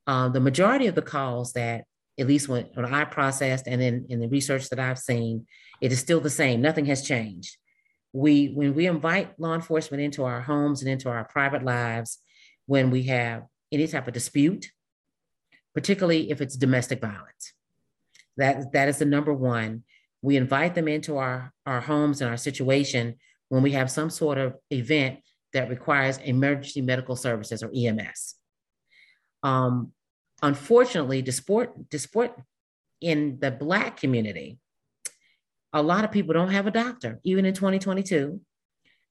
Um, 0.07 0.33
the 0.33 0.41
majority 0.41 0.87
of 0.87 0.95
the 0.95 1.03
calls 1.03 1.53
that, 1.53 1.85
at 2.19 2.27
least 2.27 2.49
when, 2.49 2.67
when 2.75 2.93
I 2.93 3.05
processed 3.05 3.67
and 3.67 3.81
in, 3.81 4.07
in 4.09 4.21
the 4.21 4.29
research 4.29 4.69
that 4.71 4.81
I've 4.81 4.99
seen, 4.99 5.47
it 5.81 5.93
is 5.93 6.00
still 6.00 6.21
the 6.21 6.31
same. 6.31 6.61
Nothing 6.61 6.87
has 6.87 7.07
changed. 7.07 7.57
We, 8.12 8.49
when 8.49 8.75
we 8.75 8.87
invite 8.87 9.39
law 9.39 9.55
enforcement 9.55 10.03
into 10.03 10.25
our 10.25 10.41
homes 10.41 10.83
and 10.83 10.91
into 10.91 11.09
our 11.09 11.25
private 11.25 11.65
lives, 11.65 12.19
when 12.67 12.91
we 12.91 13.05
have 13.05 13.45
any 13.73 13.87
type 13.87 14.07
of 14.07 14.15
dispute, 14.15 14.71
particularly 15.75 16.31
if 16.31 16.41
it's 16.41 16.57
domestic 16.57 17.00
violence. 17.00 17.53
That, 18.40 18.73
that 18.73 18.88
is 18.88 18.99
the 18.99 19.04
number 19.04 19.32
one. 19.32 19.85
We 20.23 20.37
invite 20.37 20.75
them 20.75 20.88
into 20.88 21.18
our, 21.18 21.52
our 21.66 21.80
homes 21.80 22.20
and 22.20 22.30
our 22.30 22.37
situation 22.37 23.16
when 23.49 23.62
we 23.62 23.73
have 23.73 23.90
some 23.90 24.11
sort 24.11 24.38
of 24.38 24.56
event 24.70 25.20
that 25.52 25.68
requires 25.68 26.18
emergency 26.18 26.80
medical 26.80 27.16
services 27.16 27.62
or 27.62 27.70
EMS. 27.75 28.35
Um, 29.42 29.92
unfortunately, 30.42 31.23
disport, 31.23 31.88
disport 31.90 32.32
in 33.00 33.38
the 33.40 33.50
Black 33.50 33.99
community, 33.99 34.59
a 35.73 35.82
lot 35.82 36.04
of 36.04 36.12
people 36.12 36.35
don't 36.35 36.50
have 36.50 36.66
a 36.66 36.70
doctor, 36.70 37.20
even 37.25 37.44
in 37.44 37.54
2022. 37.54 38.40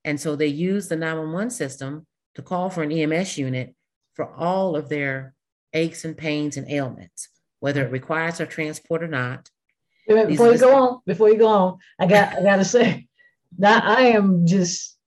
And 0.05 0.19
so 0.19 0.36
they 0.36 0.48
use 0.48 0.88
the 0.88 0.95
911 0.95 1.51
system 1.51 2.05
to 2.36 2.41
call 2.41 2.69
for 2.69 2.83
an 2.83 2.91
EMS 2.91 3.38
unit 3.38 3.75
for 4.13 4.33
all 4.36 4.75
of 4.75 4.89
their 4.89 5.33
aches 5.74 6.05
and 6.05 6.17
pains 6.17 6.57
and 6.57 6.69
ailments, 6.69 7.29
whether 7.60 7.86
it 7.86 7.92
requires 7.92 8.39
a 8.39 8.46
transport 8.46 9.04
or 9.04 9.08
not. 9.08 9.50
Before 10.08 10.51
you 10.51 10.58
go 10.58 10.75
on, 10.75 11.01
before 11.06 11.30
you 11.30 11.38
go 11.38 11.48
on, 11.48 11.78
I 12.00 12.08
got 12.08 12.38
I 12.38 12.42
gotta 12.42 12.66
say 12.78 13.08
that 13.60 13.84
I 13.84 14.08
am 14.08 14.46
just 14.48 14.98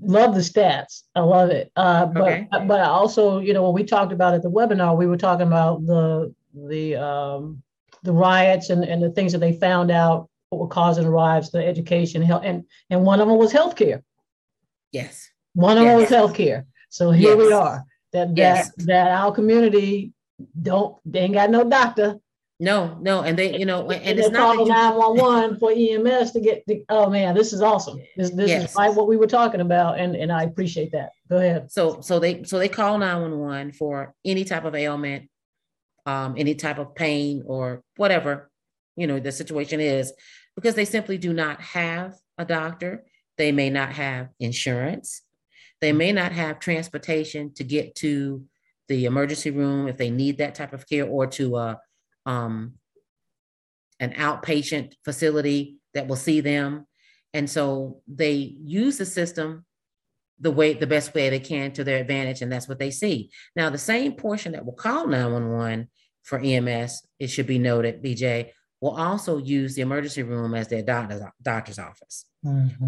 love 0.00 0.34
the 0.34 0.40
stats. 0.40 1.02
I 1.14 1.20
love 1.20 1.50
it. 1.50 1.72
Uh, 1.74 2.06
but 2.06 2.22
Okay. 2.22 2.46
but 2.50 2.80
I 2.80 2.84
also, 2.84 3.40
you 3.40 3.52
know, 3.52 3.64
when 3.64 3.72
we 3.74 3.84
talked 3.84 4.12
about 4.12 4.34
at 4.34 4.42
the 4.42 4.50
webinar, 4.50 4.96
we 4.96 5.06
were 5.06 5.16
talking 5.16 5.46
about 5.46 5.84
the 5.86 6.32
the 6.54 6.96
um, 6.96 7.62
the 8.02 8.12
riots 8.12 8.70
and, 8.70 8.84
and 8.84 9.02
the 9.02 9.10
things 9.10 9.32
that 9.32 9.38
they 9.38 9.52
found 9.52 9.90
out 9.90 10.28
what 10.50 10.60
were 10.60 10.68
causing 10.68 11.04
the 11.04 11.10
riots, 11.10 11.50
the 11.50 11.64
education, 11.64 12.22
health, 12.22 12.42
and 12.44 12.64
and 12.90 13.02
one 13.02 13.20
of 13.20 13.28
them 13.28 13.36
was 13.38 13.52
healthcare. 13.52 14.02
Yes. 14.92 15.28
One 15.54 15.78
of 15.78 15.84
them 15.84 15.96
was 15.96 16.08
healthcare. 16.10 16.64
So 16.88 17.10
here 17.10 17.36
we 17.36 17.52
are. 17.52 17.84
That 18.12 18.28
that 18.28 18.36
Yes. 18.36 18.70
that 18.86 19.08
our 19.10 19.32
community 19.32 20.12
don't 20.60 20.96
they 21.04 21.20
ain't 21.20 21.34
got 21.34 21.50
no 21.50 21.64
doctor. 21.64 22.20
No, 22.62 22.98
no. 23.00 23.22
And 23.22 23.38
they, 23.38 23.58
you 23.58 23.64
know, 23.64 23.90
and 23.90 24.04
And 24.04 24.18
it's 24.18 24.28
not 24.28 24.54
calling 24.56 24.68
911 24.68 25.58
for 25.58 25.72
EMS 25.72 26.32
to 26.32 26.40
get, 26.40 26.62
the 26.66 26.84
oh 26.90 27.08
man, 27.08 27.34
this 27.34 27.54
is 27.54 27.62
awesome. 27.62 27.98
This, 28.18 28.30
this 28.30 28.50
Yes. 28.50 28.70
is 28.72 28.96
what 28.96 29.08
we 29.08 29.16
were 29.16 29.26
talking 29.26 29.62
about. 29.62 29.98
And, 29.98 30.14
and 30.14 30.30
I 30.30 30.42
appreciate 30.42 30.92
that. 30.92 31.12
Go 31.30 31.38
ahead. 31.38 31.72
so, 31.72 32.02
so 32.02 32.18
they, 32.18 32.44
so 32.44 32.58
they 32.58 32.68
call 32.68 32.98
911 32.98 33.72
for 33.72 34.14
any 34.26 34.44
type 34.44 34.66
of 34.66 34.74
ailment, 34.74 35.30
um, 36.04 36.34
any 36.36 36.54
type 36.54 36.78
of 36.78 36.94
pain 36.94 37.44
or 37.46 37.82
whatever, 37.96 38.50
you 38.94 39.06
know, 39.06 39.18
the 39.18 39.32
situation 39.32 39.80
is, 39.80 40.12
because 40.54 40.74
they 40.74 40.84
simply 40.84 41.16
do 41.16 41.32
not 41.32 41.62
have 41.62 42.14
a 42.36 42.44
doctor. 42.44 43.04
They 43.38 43.52
may 43.52 43.70
not 43.70 43.92
have 43.92 44.28
insurance. 44.38 45.22
They 45.80 45.92
may 45.94 46.12
not 46.12 46.32
have 46.32 46.58
transportation 46.60 47.54
to 47.54 47.64
get 47.64 47.94
to 47.96 48.44
the 48.90 49.04
emergency 49.04 49.52
room 49.52 49.86
if 49.86 49.96
they 49.96 50.10
need 50.10 50.38
that 50.38 50.56
type 50.56 50.72
of 50.72 50.86
care 50.86 51.06
or 51.06 51.24
to 51.28 51.56
a, 51.56 51.80
um, 52.26 52.74
an 54.00 54.12
outpatient 54.14 54.94
facility 55.04 55.78
that 55.94 56.08
will 56.08 56.16
see 56.16 56.40
them. 56.40 56.86
And 57.32 57.48
so 57.48 58.02
they 58.08 58.32
use 58.32 58.98
the 58.98 59.06
system 59.06 59.64
the 60.40 60.50
way, 60.50 60.74
the 60.74 60.88
best 60.88 61.14
way 61.14 61.30
they 61.30 61.38
can 61.38 61.70
to 61.72 61.84
their 61.84 61.98
advantage, 61.98 62.42
and 62.42 62.50
that's 62.50 62.68
what 62.68 62.80
they 62.80 62.90
see. 62.90 63.30
Now, 63.54 63.70
the 63.70 63.78
same 63.78 64.14
portion 64.14 64.52
that 64.52 64.64
will 64.64 64.72
call 64.72 65.06
911 65.06 65.88
for 66.24 66.40
EMS, 66.40 67.06
it 67.20 67.28
should 67.28 67.46
be 67.46 67.58
noted, 67.60 68.02
BJ, 68.02 68.50
will 68.80 68.96
also 68.96 69.36
use 69.38 69.76
the 69.76 69.82
emergency 69.82 70.24
room 70.24 70.54
as 70.54 70.66
their 70.66 70.82
doctor's, 70.82 71.22
doctor's 71.42 71.78
office. 71.78 72.24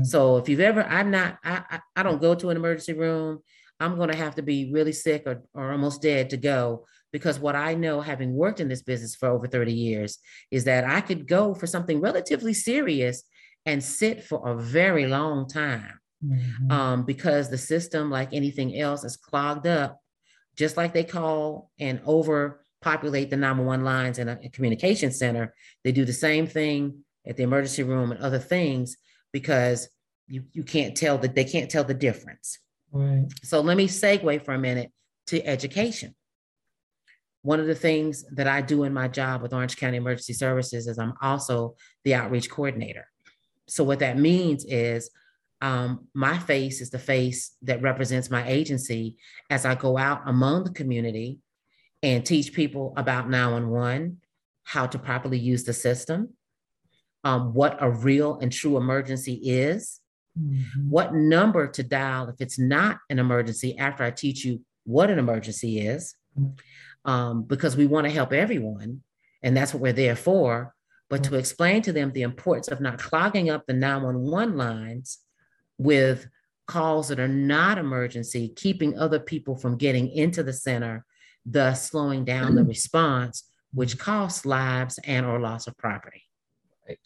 So 0.03 0.39
if 0.39 0.49
you've 0.49 0.61
ever, 0.61 0.83
I'm 0.83 1.13
not, 1.13 1.39
I, 1.45 1.63
I, 1.71 1.81
I 1.95 2.03
don't 2.03 2.21
go 2.21 2.35
to 2.35 2.51
an 2.51 2.57
emergency 2.57 2.95
room. 2.95 3.41
I'm 3.83 3.97
going 3.97 4.11
to 4.11 4.17
have 4.17 4.37
to 4.37 4.43
be 4.43 4.71
really 4.73 4.93
sick 4.93 5.25
or, 5.27 5.43
or 5.55 5.73
almost 5.73 6.03
dead 6.03 6.31
to 6.31 6.37
go 6.37 6.87
because 7.12 7.39
what 7.39 7.57
I 7.57 7.75
know, 7.75 8.01
having 8.01 8.35
worked 8.35 8.61
in 8.61 8.69
this 8.69 8.83
business 8.83 9.15
for 9.15 9.29
over 9.29 9.47
30 9.47 9.73
years, 9.73 10.19
is 10.51 10.65
that 10.65 10.85
I 10.85 11.01
could 11.01 11.29
go 11.29 11.55
for 11.55 11.67
something 11.67 12.01
relatively 12.01 12.55
serious 12.55 13.23
and 13.67 13.83
sit 13.83 14.25
for 14.25 14.49
a 14.49 14.57
very 14.57 15.07
long 15.07 15.49
time 15.49 16.01
um, 16.71 17.05
because 17.05 17.51
the 17.51 17.59
system, 17.59 18.11
like 18.11 18.33
anything 18.33 18.79
else, 18.79 19.05
is 19.05 19.17
clogged 19.17 19.67
up. 19.67 19.99
Just 20.57 20.77
like 20.77 20.93
they 20.93 21.05
call 21.05 21.71
and 21.79 22.01
overpopulate 22.07 23.31
the 23.31 23.37
911 23.37 23.85
lines 23.85 24.19
in 24.19 24.29
a, 24.29 24.39
a 24.45 24.49
communication 24.51 25.11
center, 25.11 25.55
they 25.85 25.93
do 25.93 26.05
the 26.05 26.12
same 26.12 26.47
thing 26.47 27.05
at 27.27 27.37
the 27.37 27.43
emergency 27.43 27.83
room 27.83 28.12
and 28.12 28.21
other 28.21 28.39
things 28.39 28.97
because 29.33 29.89
you, 30.29 30.45
you 30.53 30.62
can't 30.62 30.97
tell 30.97 31.19
that 31.19 31.35
they 31.35 31.45
can't 31.45 31.71
tell 31.71 31.85
the 31.85 31.95
difference. 31.95 32.59
Right. 32.93 33.27
So 33.43 33.61
let 33.61 33.77
me 33.77 33.89
segue 33.89 34.45
for 34.45 34.55
a 34.55 34.59
minute 34.59 34.93
to 35.29 35.45
education. 35.47 36.15
One 37.43 37.59
of 37.59 37.67
the 37.67 37.75
things 37.75 38.25
that 38.33 38.47
I 38.47 38.61
do 38.61 38.85
in 38.85 38.93
my 38.93 39.09
job 39.09 39.43
with 39.43 39.53
Orange 39.53 39.77
County 39.77 39.97
Emergency 39.97 40.33
Services 40.33 40.87
is 40.87 40.99
I'm 40.99 41.15
also 41.21 41.75
the 42.05 42.15
outreach 42.15 42.51
coordinator. 42.51 43.07
So 43.67 43.83
what 43.83 44.01
that 44.01 44.19
means 44.19 44.65
is 44.65 45.11
um, 45.61 46.09
my 46.15 46.39
face 46.39 46.81
is 46.81 46.91
the 46.91 46.99
face 46.99 47.57
that 47.63 47.83
represents 47.83 48.31
my 48.31 48.47
agency 48.49 49.17
as 49.49 49.65
I 49.65 49.75
go 49.75 49.97
out 49.97 50.23
among 50.27 50.65
the 50.65 50.73
community 50.73 51.39
and 52.03 52.27
teach 52.27 52.53
people 52.53 52.93
about 52.97 53.31
911, 53.31 54.21
how 54.65 54.87
to 54.87 54.99
properly 54.99 55.39
use 55.39 55.65
the 55.65 55.73
system, 55.73 56.35
um, 57.25 57.55
what 57.55 57.79
a 57.81 57.91
real 57.91 58.39
and 58.41 58.53
true 58.53 58.77
emergency 58.77 59.35
is, 59.35 60.01
what 60.89 61.15
number 61.15 61.67
to 61.69 61.83
dial 61.83 62.29
if 62.29 62.41
it's 62.41 62.59
not 62.59 62.99
an 63.11 63.19
emergency 63.19 63.77
after 63.79 64.03
I 64.03 64.11
teach 64.11 64.45
you 64.45 64.61
what 64.85 65.11
an 65.11 65.19
emergency 65.19 65.81
is, 65.81 66.15
um, 67.05 67.43
because 67.43 67.77
we 67.77 67.87
want 67.87 68.07
to 68.07 68.12
help 68.12 68.33
everyone, 68.33 69.03
and 69.43 69.57
that's 69.57 69.75
what 69.75 69.83
we're 69.83 69.93
there 69.93 70.17
for. 70.17 70.75
But 71.11 71.25
to 71.25 71.37
explain 71.37 71.83
to 71.83 71.93
them 71.93 72.12
the 72.12 72.23
importance 72.23 72.69
of 72.69 72.81
not 72.81 72.99
clogging 72.99 73.51
up 73.51 73.67
the 73.67 73.75
911 73.75 74.57
lines 74.57 75.19
with 75.77 76.27
calls 76.67 77.09
that 77.09 77.21
are 77.21 77.29
not 77.29 77.77
emergency, 77.77 78.49
keeping 78.49 78.99
other 78.99 79.21
people 79.21 79.55
from 79.55 79.77
getting 79.77 80.09
into 80.11 80.43
the 80.43 80.55
center, 80.55 81.05
thus 81.45 81.91
slowing 81.91 82.25
down 82.25 82.55
the 82.55 82.65
response, 82.75 83.45
which 83.75 83.99
costs 83.99 84.47
lives 84.47 84.99
and 85.05 85.27
or 85.27 85.39
loss 85.39 85.67
of 85.67 85.77
property. 85.77 86.23
Right. 86.89 86.99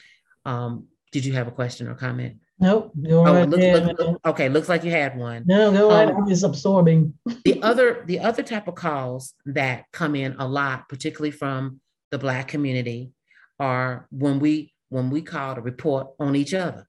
Um, 0.45 0.87
did 1.11 1.25
you 1.25 1.33
have 1.33 1.49
a 1.49 1.53
question 1.53 1.89
or 1.89 1.95
comment? 1.95 2.37
Nope. 2.59 2.93
Go 3.07 3.21
Oh, 3.27 3.35
right 3.35 3.49
look, 3.49 3.61
there, 3.61 3.81
look, 3.81 3.99
look- 3.99 4.21
okay, 4.27 4.49
looks 4.49 4.69
like 4.69 4.83
you 4.83 4.91
had 4.91 5.17
one. 5.17 5.45
No, 5.47 5.71
go 5.73 5.91
right. 5.91 6.09
Um, 6.09 6.17
I'm 6.23 6.29
just 6.29 6.43
absorbing. 6.45 7.13
The 7.45 7.61
other, 7.63 8.03
the 8.07 8.21
other 8.21 8.43
type 8.43 8.67
of 8.69 8.75
calls 8.77 9.35
that 9.45 9.85
come 9.93 10.15
in 10.15 10.37
a 10.39 10.49
lot, 10.49 10.89
particularly 10.89 11.33
from 11.33 11.81
the 12.11 12.19
Black 12.19 12.49
community, 12.49 13.11
are 13.61 14.07
when 14.11 14.39
we 14.39 14.73
when 14.89 15.11
we 15.11 15.21
call 15.21 15.55
to 15.55 15.61
report 15.61 16.09
on 16.19 16.35
each 16.37 16.55
other. 16.55 16.87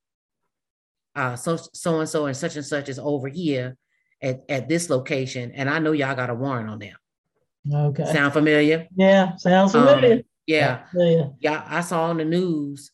Uh, 1.16 1.36
so 1.36 1.58
so 1.58 2.00
and 2.00 2.08
so 2.08 2.28
and 2.28 2.38
such 2.38 2.56
and 2.56 2.66
such 2.66 2.88
is 2.90 3.00
over 3.00 3.28
here 3.28 3.76
at, 4.22 4.44
at 4.50 4.70
this 4.70 4.90
location, 4.90 5.52
and 5.54 5.70
I 5.70 5.80
know 5.80 5.92
y'all 5.92 6.16
got 6.16 6.30
a 6.30 6.36
warrant 6.36 6.70
on 6.70 6.80
them. 6.80 6.96
Okay. 7.74 8.06
Sound 8.06 8.32
familiar? 8.34 8.88
yeah. 8.96 9.36
Sounds 9.36 9.76
Um, 9.76 9.86
familiar. 9.88 10.24
Yeah, 10.46 10.84
Yeah. 11.42 11.64
I 11.68 11.82
saw 11.82 12.04
on 12.06 12.18
the 12.18 12.24
news 12.26 12.92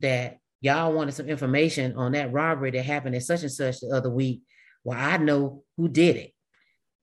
that 0.00 0.38
y'all 0.60 0.92
wanted 0.92 1.12
some 1.12 1.28
information 1.28 1.94
on 1.96 2.12
that 2.12 2.32
robbery 2.32 2.70
that 2.72 2.84
happened 2.84 3.14
at 3.14 3.22
such 3.22 3.42
and 3.42 3.52
such 3.52 3.80
the 3.80 3.88
other 3.88 4.10
week. 4.10 4.42
Well, 4.84 4.98
I 4.98 5.16
know 5.16 5.64
who 5.76 5.88
did 5.88 6.16
it, 6.16 6.32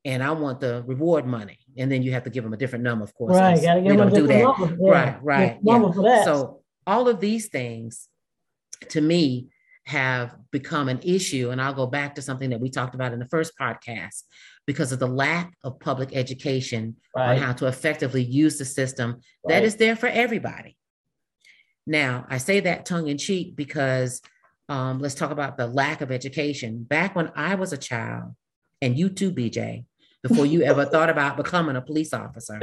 and 0.06 0.24
I 0.24 0.32
want 0.32 0.60
the 0.60 0.84
reward 0.86 1.26
money. 1.26 1.60
And 1.78 1.92
then 1.92 2.04
you 2.04 2.12
have 2.14 2.24
to 2.24 2.30
give 2.30 2.44
them 2.44 2.54
a 2.54 2.58
different 2.58 2.84
number, 2.84 3.04
of 3.04 3.14
course. 3.14 3.36
Right. 3.36 3.62
Got 3.62 3.76
to 3.76 3.82
we 3.82 3.90
give 3.90 3.98
them 3.98 4.08
a 4.08 4.12
don't 4.12 4.20
do 4.20 4.28
that. 4.28 4.44
number. 4.44 4.78
Yeah. 4.80 4.92
Right, 4.92 5.24
right, 5.24 5.46
Different 5.46 5.66
Number 5.66 5.94
for 5.94 6.04
that. 6.04 6.26
So 6.26 6.62
all 6.86 7.08
of 7.08 7.20
these 7.20 7.48
things 7.48 8.08
to 8.90 9.02
me 9.02 9.48
have 9.86 10.36
become 10.52 10.88
an 10.88 11.00
issue. 11.04 11.50
And 11.50 11.62
I'll 11.62 11.74
go 11.74 11.88
back 11.88 12.16
to 12.16 12.22
something 12.22 12.50
that 12.52 12.60
we 12.60 12.70
talked 12.70 12.96
about 12.96 13.14
in 13.14 13.20
the 13.20 13.28
first 13.28 13.54
podcast 13.60 14.24
because 14.66 14.92
of 14.92 15.00
the 15.00 15.08
lack 15.08 15.54
of 15.64 15.80
public 15.80 16.16
education 16.16 16.96
on 17.16 17.38
how 17.38 17.54
to 17.54 17.68
effectively 17.68 18.24
use 18.24 18.58
the 18.58 18.66
system 18.66 19.20
that 19.46 19.56
right. 19.56 19.64
is 19.64 19.76
there 19.76 19.96
for 19.96 20.08
everybody. 20.08 20.78
Now, 21.86 22.26
I 22.30 22.38
say 22.38 22.62
that 22.62 22.86
tongue 22.86 23.08
in 23.08 23.18
cheek 23.18 23.56
because 23.56 24.22
um, 24.70 25.00
let's 25.00 25.16
talk 25.16 25.32
about 25.32 25.58
the 25.58 25.68
lack 25.68 26.02
of 26.02 26.12
education. 26.12 26.84
Back 26.84 27.16
when 27.16 27.32
I 27.36 27.56
was 27.56 27.74
a 27.74 27.78
child, 27.78 28.36
and 28.82 28.98
you 28.98 29.10
too, 29.10 29.32
BJ, 29.32 29.86
before 30.22 30.46
you 30.46 30.64
ever 30.64 30.86
thought 30.86 31.10
about 31.10 31.38
becoming 31.38 31.76
a 31.76 31.82
police 31.82 32.14
officer, 32.14 32.60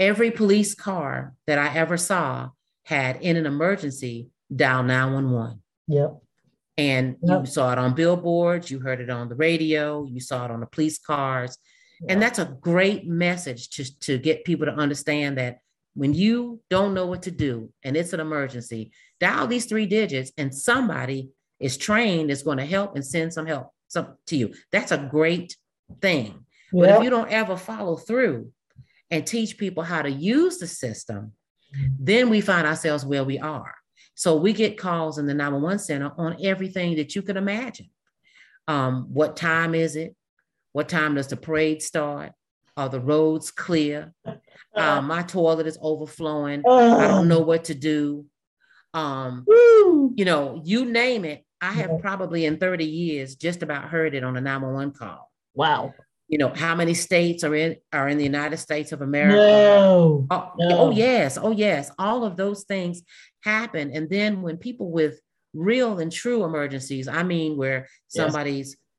every 0.00 0.30
police 0.30 0.74
car 0.74 1.34
that 1.46 1.58
I 1.58 1.74
ever 1.74 1.96
saw 1.96 2.50
had 2.84 3.20
in 3.20 3.36
an 3.36 3.44
emergency 3.44 4.28
dial 4.54 4.82
911. 4.82 5.62
Yep. 5.88 6.22
And 6.78 7.16
Yep. 7.22 7.40
you 7.40 7.46
saw 7.46 7.72
it 7.72 7.78
on 7.78 7.94
billboards, 7.94 8.70
you 8.70 8.78
heard 8.78 9.00
it 9.00 9.10
on 9.10 9.28
the 9.28 9.34
radio, 9.34 10.06
you 10.06 10.20
saw 10.20 10.46
it 10.46 10.50
on 10.50 10.60
the 10.60 10.66
police 10.66 10.98
cars. 10.98 11.58
And 12.08 12.22
that's 12.22 12.38
a 12.38 12.56
great 12.60 13.06
message 13.06 13.70
to, 13.70 13.98
to 14.00 14.18
get 14.18 14.44
people 14.44 14.66
to 14.66 14.72
understand 14.72 15.36
that 15.38 15.58
when 15.94 16.14
you 16.14 16.60
don't 16.70 16.94
know 16.94 17.06
what 17.06 17.22
to 17.22 17.30
do 17.30 17.72
and 17.82 17.96
it's 17.96 18.12
an 18.12 18.20
emergency, 18.20 18.92
dial 19.20 19.46
these 19.46 19.66
three 19.66 19.86
digits 19.86 20.32
and 20.38 20.54
somebody 20.54 21.30
is 21.60 21.76
trained 21.76 22.30
is 22.30 22.42
going 22.42 22.58
to 22.58 22.64
help 22.64 22.94
and 22.94 23.04
send 23.04 23.32
some 23.32 23.46
help 23.46 23.72
some, 23.88 24.16
to 24.26 24.36
you. 24.36 24.54
That's 24.70 24.92
a 24.92 25.08
great 25.10 25.56
thing. 26.00 26.44
But 26.72 26.90
if 26.90 27.02
you 27.02 27.10
don't 27.10 27.30
ever 27.30 27.56
follow 27.56 27.96
through 27.96 28.52
and 29.10 29.26
teach 29.26 29.56
people 29.56 29.82
how 29.82 30.02
to 30.02 30.10
use 30.10 30.58
the 30.58 30.66
system, 30.66 31.32
then 31.98 32.28
we 32.30 32.40
find 32.40 32.66
ourselves 32.66 33.04
where 33.04 33.24
we 33.24 33.38
are. 33.38 33.74
So 34.14 34.36
we 34.36 34.52
get 34.52 34.78
calls 34.78 35.18
in 35.18 35.26
the 35.26 35.34
911 35.34 35.78
center 35.78 36.12
on 36.16 36.36
everything 36.42 36.96
that 36.96 37.14
you 37.14 37.22
can 37.22 37.36
imagine. 37.36 37.90
Um, 38.66 39.06
what 39.12 39.36
time 39.36 39.74
is 39.74 39.96
it? 39.96 40.14
What 40.72 40.88
time 40.88 41.14
does 41.14 41.28
the 41.28 41.36
parade 41.36 41.82
start? 41.82 42.32
Are 42.78 42.88
the 42.88 43.00
roads 43.00 43.50
clear? 43.50 44.14
Um, 44.76 45.06
my 45.08 45.22
toilet 45.22 45.66
is 45.66 45.76
overflowing. 45.82 46.62
I 46.66 47.08
don't 47.08 47.26
know 47.26 47.40
what 47.40 47.64
to 47.64 47.74
do. 47.74 48.24
Um, 48.94 49.44
you 49.48 50.24
know, 50.24 50.62
you 50.64 50.84
name 50.84 51.24
it. 51.24 51.44
I 51.60 51.72
have 51.72 51.90
probably 52.00 52.44
in 52.44 52.58
30 52.58 52.84
years 52.84 53.34
just 53.34 53.64
about 53.64 53.90
heard 53.90 54.14
it 54.14 54.22
on 54.22 54.36
a 54.36 54.40
911 54.40 54.94
call. 54.94 55.28
Wow. 55.54 55.92
You 56.28 56.38
know, 56.38 56.52
how 56.54 56.76
many 56.76 56.94
states 56.94 57.42
are 57.42 57.54
in 57.54 57.76
are 57.92 58.08
in 58.08 58.16
the 58.16 58.24
United 58.24 58.58
States 58.58 58.92
of 58.92 59.02
America? 59.02 59.36
No. 59.38 60.26
Oh, 60.30 60.52
No. 60.56 60.78
oh 60.78 60.90
yes, 60.90 61.36
oh 61.36 61.50
yes. 61.50 61.90
All 61.98 62.22
of 62.24 62.36
those 62.36 62.62
things 62.62 63.02
happen. 63.42 63.90
And 63.92 64.08
then 64.08 64.42
when 64.42 64.56
people 64.56 64.92
with 64.92 65.20
real 65.52 65.98
and 65.98 66.12
true 66.12 66.44
emergencies, 66.44 67.08
I 67.08 67.24
mean 67.24 67.56
where 67.56 67.88
Yes. 68.14 68.32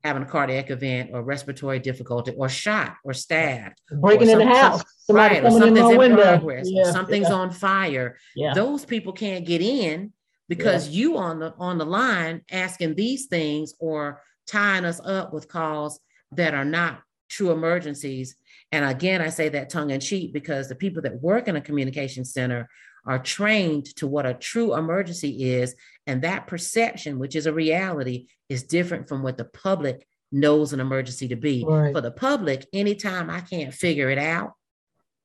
Having 0.02 0.22
a 0.22 0.26
cardiac 0.26 0.70
event 0.70 1.10
or 1.12 1.22
respiratory 1.22 1.78
difficulty 1.78 2.32
or 2.36 2.48
shot 2.48 2.96
or 3.04 3.12
stabbed, 3.12 3.80
Breaking 4.00 4.28
or 4.30 4.40
in 4.40 4.48
the 4.48 4.54
house. 4.54 4.82
Somebody 5.04 5.34
right, 5.36 5.44
or 5.44 5.46
in 5.48 5.52
something's 5.52 5.80
my 5.80 5.92
in 5.92 5.98
window. 5.98 6.22
progress, 6.22 6.66
Yeah, 6.70 6.90
something's 6.90 7.28
yeah, 7.28 7.34
on 7.34 7.50
fire. 7.50 8.18
yeah. 8.34 8.54
Those 8.54 8.84
people 8.84 9.12
can't 9.12 9.44
get 9.44 9.60
in 9.60 10.12
because 10.48 10.88
you 10.88 11.16
on 11.18 11.38
the 11.38 11.54
on 11.58 11.78
the 11.78 11.84
line 11.86 12.42
asking 12.50 12.94
these 12.94 13.26
things 13.26 13.74
or 13.78 14.22
tying 14.46 14.84
us 14.84 15.00
up 15.04 15.32
with 15.32 15.48
calls 15.48 16.00
that 16.32 16.54
are 16.54 16.64
not 16.64 17.00
true 17.28 17.50
emergencies. 17.52 18.36
And 18.72 18.84
again, 18.84 19.20
I 19.20 19.28
say 19.28 19.48
that 19.50 19.70
tongue 19.70 19.90
in 19.90 20.00
cheek 20.00 20.32
because 20.32 20.68
the 20.68 20.74
people 20.74 21.02
that 21.02 21.20
work 21.22 21.46
in 21.48 21.56
a 21.56 21.60
communication 21.60 22.24
center 22.24 22.68
are 23.06 23.18
trained 23.18 23.86
to 23.96 24.06
what 24.06 24.26
a 24.26 24.34
true 24.34 24.74
emergency 24.74 25.52
is. 25.54 25.74
And 26.10 26.22
that 26.22 26.48
perception, 26.48 27.20
which 27.20 27.36
is 27.36 27.46
a 27.46 27.52
reality, 27.52 28.26
is 28.48 28.64
different 28.64 29.08
from 29.08 29.22
what 29.22 29.38
the 29.38 29.44
public 29.44 30.04
knows 30.32 30.72
an 30.72 30.80
emergency 30.80 31.28
to 31.28 31.36
be. 31.36 31.64
Right. 31.64 31.94
For 31.94 32.00
the 32.00 32.10
public, 32.10 32.66
anytime 32.72 33.30
I 33.30 33.40
can't 33.42 33.72
figure 33.72 34.10
it 34.10 34.18
out, 34.18 34.54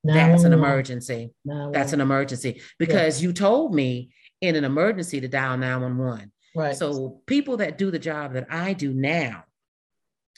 that's 0.03 0.43
an 0.43 0.51
911. 0.51 0.53
emergency. 0.53 1.33
That's 1.73 1.93
an 1.93 2.01
emergency 2.01 2.61
because 2.77 3.23
you 3.23 3.33
told 3.33 3.73
me 3.73 4.11
in 4.41 4.55
an 4.55 4.63
emergency 4.63 5.19
to 5.21 5.27
dial 5.27 5.57
911. 5.57 6.31
right. 6.55 6.75
So 6.75 7.19
people 7.25 7.57
that 7.57 7.79
do 7.79 7.89
the 7.89 7.97
job 7.97 8.33
that 8.33 8.45
I 8.51 8.73
do 8.73 8.93
now, 8.93 9.45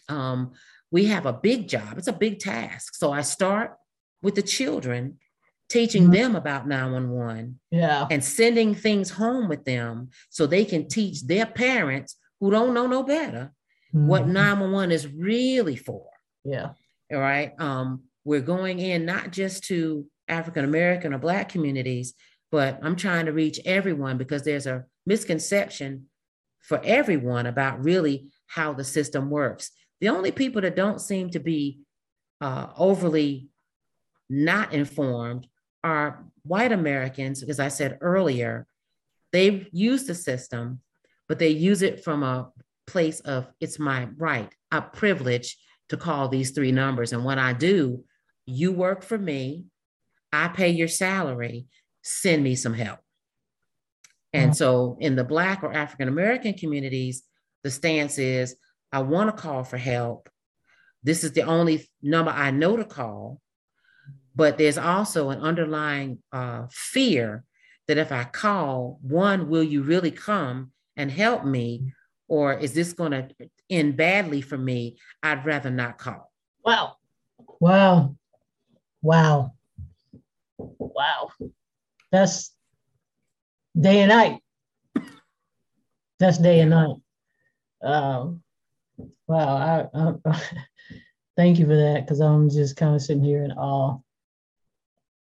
um, 0.07 0.53
we 0.91 1.07
have 1.07 1.25
a 1.25 1.33
big 1.33 1.67
job. 1.67 1.97
It's 1.97 2.07
a 2.07 2.13
big 2.13 2.39
task. 2.39 2.95
So 2.95 3.11
I 3.11 3.19
start 3.19 3.75
with 4.21 4.35
the 4.35 4.41
children, 4.41 5.17
teaching 5.69 6.07
Mhm. 6.07 6.13
them 6.13 6.35
about 6.35 6.67
911 6.67 7.59
yeah. 7.71 8.07
and 8.09 8.23
sending 8.23 8.73
things 8.73 9.09
home 9.09 9.49
with 9.49 9.65
them 9.65 10.09
so 10.29 10.45
they 10.45 10.63
can 10.65 10.87
teach 10.87 11.23
their 11.23 11.45
parents 11.45 12.15
who 12.39 12.51
don't 12.51 12.73
know 12.73 12.87
no 12.87 13.03
better 13.03 13.51
what 13.91 14.23
Mhm. 14.23 14.31
911 14.33 14.91
is 14.91 15.07
really 15.07 15.75
for 15.75 16.07
Yeah. 16.43 16.73
all 17.11 17.19
right 17.19 17.53
um 17.59 18.03
we're 18.23 18.41
going 18.41 18.79
in 18.79 19.05
not 19.05 19.31
just 19.31 19.63
to 19.65 20.07
african 20.27 20.63
american 20.65 21.13
or 21.13 21.17
black 21.17 21.49
communities 21.49 22.13
but 22.51 22.79
i'm 22.83 22.95
trying 22.95 23.25
to 23.25 23.33
reach 23.33 23.59
everyone 23.65 24.17
because 24.17 24.43
there's 24.43 24.67
a 24.67 24.85
misconception 25.05 26.07
for 26.59 26.81
everyone 26.83 27.45
about 27.45 27.83
really 27.83 28.29
how 28.47 28.73
the 28.73 28.83
system 28.83 29.29
works 29.29 29.71
the 29.99 30.09
only 30.09 30.31
people 30.31 30.61
that 30.61 30.75
don't 30.75 31.01
seem 31.01 31.29
to 31.29 31.39
be 31.39 31.79
uh, 32.41 32.67
overly 32.77 33.49
not 34.29 34.73
informed 34.73 35.47
are 35.83 36.25
white 36.43 36.71
americans 36.71 37.39
because 37.39 37.59
i 37.59 37.67
said 37.67 37.97
earlier 38.01 38.65
they 39.31 39.67
use 39.71 40.05
the 40.05 40.15
system 40.15 40.79
but 41.27 41.39
they 41.39 41.49
use 41.49 41.81
it 41.81 42.03
from 42.03 42.23
a 42.23 42.49
place 42.85 43.19
of 43.21 43.47
it's 43.59 43.79
my 43.79 44.07
right 44.17 44.49
a 44.71 44.81
privilege 44.81 45.57
to 45.89 45.97
call 45.97 46.27
these 46.27 46.51
three 46.51 46.71
numbers. 46.71 47.13
And 47.13 47.23
what 47.23 47.37
I 47.37 47.53
do, 47.53 48.03
you 48.45 48.71
work 48.71 49.03
for 49.03 49.17
me, 49.17 49.65
I 50.33 50.49
pay 50.49 50.69
your 50.69 50.87
salary, 50.87 51.67
send 52.01 52.43
me 52.43 52.55
some 52.55 52.73
help. 52.73 52.99
And 54.33 54.51
Mhm. 54.51 54.55
so 54.55 54.97
in 54.99 55.15
the 55.15 55.23
Black 55.23 55.63
or 55.63 55.73
African 55.73 56.07
American 56.07 56.53
communities, 56.53 57.23
the 57.63 57.71
stance 57.71 58.17
is 58.17 58.55
I 58.91 58.99
want 59.01 59.35
to 59.35 59.41
call 59.41 59.63
for 59.63 59.77
help. 59.77 60.29
This 61.03 61.23
is 61.23 61.31
the 61.31 61.43
only 61.43 61.89
number 62.01 62.31
I 62.31 62.51
know 62.51 62.77
to 62.77 62.85
call. 62.85 63.41
But 64.37 64.59
there's 64.59 64.77
also 64.77 65.31
an 65.31 65.39
underlying 65.41 66.19
uh, 66.31 66.67
fear 66.69 67.43
that 67.87 67.97
if 67.97 68.11
I 68.11 68.23
call, 68.23 68.99
one, 69.01 69.49
will 69.49 69.63
you 69.63 69.81
really 69.81 70.11
come 70.11 70.71
and 70.95 71.09
help 71.09 71.43
me? 71.43 71.91
Or 72.27 72.53
is 72.53 72.73
this 72.73 72.93
going 72.93 73.13
to 73.13 73.29
end 73.71 73.97
badly 73.97 74.41
for 74.41 74.57
me? 74.57 74.97
I'd 75.23 75.43
rather 75.43 75.71
not 75.71 75.97
call. 75.97 76.31
Wow. 76.63 76.97
Wow. 77.59 78.15
Wow. 79.01 79.53
Wow. 80.59 81.31
That's 82.11 82.53
day 83.79 84.01
and 84.01 84.09
night. 84.09 84.41
That's 86.19 86.37
day 86.37 86.59
and 86.59 86.69
night. 86.69 86.95
Um, 87.81 88.43
wow. 89.27 89.87
I, 89.95 90.13
I, 90.29 90.41
thank 91.35 91.57
you 91.57 91.65
for 91.65 91.75
that 91.75 92.05
because 92.05 92.19
I'm 92.19 92.51
just 92.51 92.75
kind 92.75 92.93
of 92.93 93.01
sitting 93.01 93.23
here 93.23 93.43
in 93.43 93.51
awe. 93.53 93.97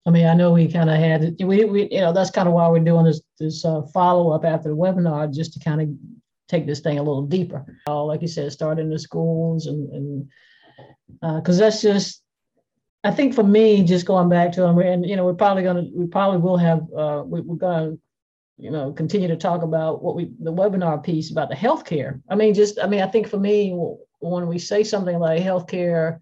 I 0.05 0.09
mean, 0.09 0.25
I 0.25 0.33
know 0.33 0.51
we 0.51 0.71
kind 0.71 0.89
of 0.89 0.97
had 0.97 1.35
we, 1.39 1.65
we 1.65 1.87
you 1.89 2.01
know 2.01 2.11
that's 2.11 2.31
kind 2.31 2.47
of 2.47 2.53
why 2.53 2.67
we're 2.67 2.79
doing 2.79 3.05
this 3.05 3.21
this 3.39 3.63
uh, 3.63 3.83
follow 3.93 4.31
up 4.31 4.43
after 4.43 4.69
the 4.69 4.75
webinar 4.75 5.33
just 5.33 5.53
to 5.53 5.59
kind 5.59 5.81
of 5.81 5.89
take 6.47 6.67
this 6.67 6.81
thing 6.81 6.99
a 6.99 7.03
little 7.03 7.25
deeper. 7.25 7.65
Uh, 7.87 8.03
like 8.03 8.21
you 8.21 8.27
said, 8.27 8.51
start 8.51 8.79
in 8.79 8.89
the 8.89 8.99
schools 8.99 9.67
and 9.67 9.89
and 9.93 10.29
because 11.39 11.57
that's 11.57 11.81
just 11.81 12.23
I 13.03 13.11
think 13.11 13.33
for 13.33 13.43
me, 13.43 13.83
just 13.83 14.05
going 14.05 14.29
back 14.29 14.53
to 14.53 14.61
them, 14.61 14.77
and 14.79 15.07
you 15.07 15.15
know, 15.15 15.25
we're 15.25 15.33
probably 15.33 15.63
gonna, 15.63 15.83
we 15.93 16.07
probably 16.07 16.39
will 16.39 16.57
have, 16.57 16.81
uh, 16.93 17.23
we, 17.25 17.41
we're 17.41 17.55
gonna, 17.55 17.97
you 18.57 18.71
know, 18.71 18.93
continue 18.93 19.27
to 19.27 19.35
talk 19.35 19.61
about 19.61 20.01
what 20.01 20.15
we, 20.15 20.31
the 20.39 20.53
webinar 20.53 21.03
piece 21.03 21.29
about 21.29 21.49
the 21.49 21.55
healthcare. 21.55 22.21
I 22.29 22.35
mean, 22.35 22.53
just, 22.53 22.79
I 22.79 22.87
mean, 22.87 23.01
I 23.01 23.07
think 23.07 23.27
for 23.27 23.37
me, 23.37 23.77
when 24.19 24.47
we 24.47 24.57
say 24.57 24.85
something 24.85 25.19
like 25.19 25.41
healthcare 25.41 26.19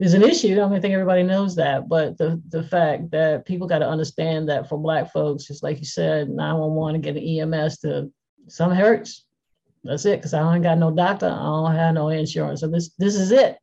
is 0.00 0.14
an 0.14 0.22
issue, 0.22 0.60
I 0.60 0.64
mean, 0.66 0.78
I 0.78 0.80
think 0.80 0.94
everybody 0.94 1.22
knows 1.22 1.54
that, 1.56 1.88
but 1.88 2.16
the 2.18 2.40
the 2.48 2.62
fact 2.62 3.10
that 3.10 3.44
people 3.44 3.66
got 3.66 3.80
to 3.80 3.88
understand 3.88 4.48
that 4.48 4.68
for 4.68 4.78
Black 4.78 5.12
folks, 5.12 5.44
just 5.46 5.62
like 5.62 5.78
you 5.78 5.84
said, 5.84 6.28
911 6.30 6.94
and 6.96 7.04
get 7.04 7.16
an 7.16 7.54
EMS 7.54 7.78
to 7.80 8.10
some 8.48 8.72
hurts. 8.72 9.26
That's 9.84 10.04
it, 10.06 10.18
because 10.18 10.34
I 10.34 10.40
don't 10.40 10.62
got 10.62 10.78
no 10.78 10.90
doctor, 10.90 11.26
I 11.26 11.42
don't 11.42 11.74
have 11.74 11.94
no 11.94 12.08
insurance, 12.08 12.60
so 12.60 12.68
this 12.68 12.90
this 12.98 13.14
is 13.14 13.30
it. 13.30 13.58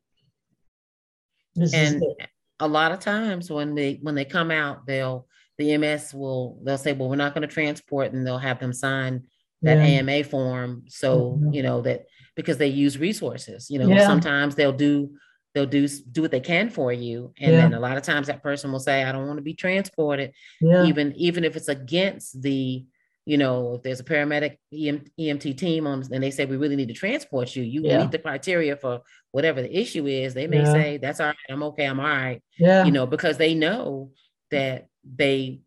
This 1.55 1.73
is 1.73 1.93
it. 1.93 2.29
a 2.59 2.67
lot 2.67 2.91
of 2.91 2.99
times 2.99 3.49
when 3.49 3.73
they 3.75 3.99
when 4.01 4.15
they 4.15 4.25
come 4.25 4.51
out, 4.51 4.85
they'll 4.85 5.27
the 5.57 5.71
EMS 5.73 6.13
will 6.13 6.59
they'll 6.63 6.77
say, 6.77 6.93
well, 6.93 7.09
we're 7.09 7.15
not 7.15 7.33
going 7.33 7.47
to 7.47 7.53
transport, 7.53 8.13
and 8.13 8.25
they'll 8.25 8.37
have 8.37 8.59
them 8.59 8.73
sign 8.73 9.23
that 9.63 9.77
Yeah. 9.77 9.83
AMA 10.01 10.23
form. 10.23 10.83
So 10.87 11.39
Mhm. 11.41 11.53
you 11.55 11.63
know 11.63 11.81
that 11.81 12.05
because 12.35 12.57
they 12.57 12.67
use 12.67 12.99
resources. 12.99 13.69
You 13.71 13.79
know, 13.79 13.89
Yeah. 13.89 14.05
sometimes 14.05 14.53
they'll 14.53 14.71
do 14.71 15.17
they'll 15.57 15.65
do 15.65 15.87
do 15.87 16.21
what 16.21 16.29
they 16.31 16.39
can 16.39 16.69
for 16.69 16.93
you, 16.93 17.33
and 17.39 17.53
Yeah. 17.53 17.61
then 17.61 17.73
a 17.73 17.79
lot 17.79 17.97
of 17.97 18.03
times 18.03 18.27
that 18.27 18.43
person 18.43 18.71
will 18.71 18.79
say, 18.79 19.03
I 19.03 19.11
don't 19.11 19.25
want 19.27 19.37
to 19.39 19.43
be 19.43 19.55
transported, 19.55 20.33
Yeah. 20.61 20.83
even 20.83 21.13
even 21.15 21.43
if 21.43 21.55
it's 21.55 21.67
against 21.67 22.41
the 22.43 22.85
you 23.25 23.37
know 23.37 23.73
if 23.75 23.81
there's 23.83 23.99
a 23.99 24.03
paramedic 24.05 24.57
EM, 24.71 25.03
EMT 25.19 25.57
team 25.57 25.85
on 25.87 26.03
and 26.13 26.23
they 26.23 26.31
say 26.31 26.45
we 26.45 26.55
really 26.57 26.77
need 26.77 26.87
to 26.87 26.93
transport 26.93 27.55
you 27.57 27.63
you 27.63 27.81
Yeah. 27.83 27.97
meet 27.97 28.11
the 28.11 28.19
criteria 28.19 28.77
for 28.77 29.01
whatever 29.31 29.61
the 29.61 29.73
issue 29.83 30.05
is 30.07 30.33
they 30.33 30.47
may 30.47 30.63
say 30.63 30.97
that's 30.97 31.19
all 31.19 31.27
right 31.27 31.49
i'm 31.49 31.63
okay 31.63 31.85
i'm 31.85 31.99
all 31.99 32.05
right 32.05 32.41
Yeah. 32.57 32.85
you 32.85 32.91
know 32.93 33.05
because 33.05 33.35
they 33.37 33.53
know 33.53 34.11
that 34.51 34.87
they 35.03 35.59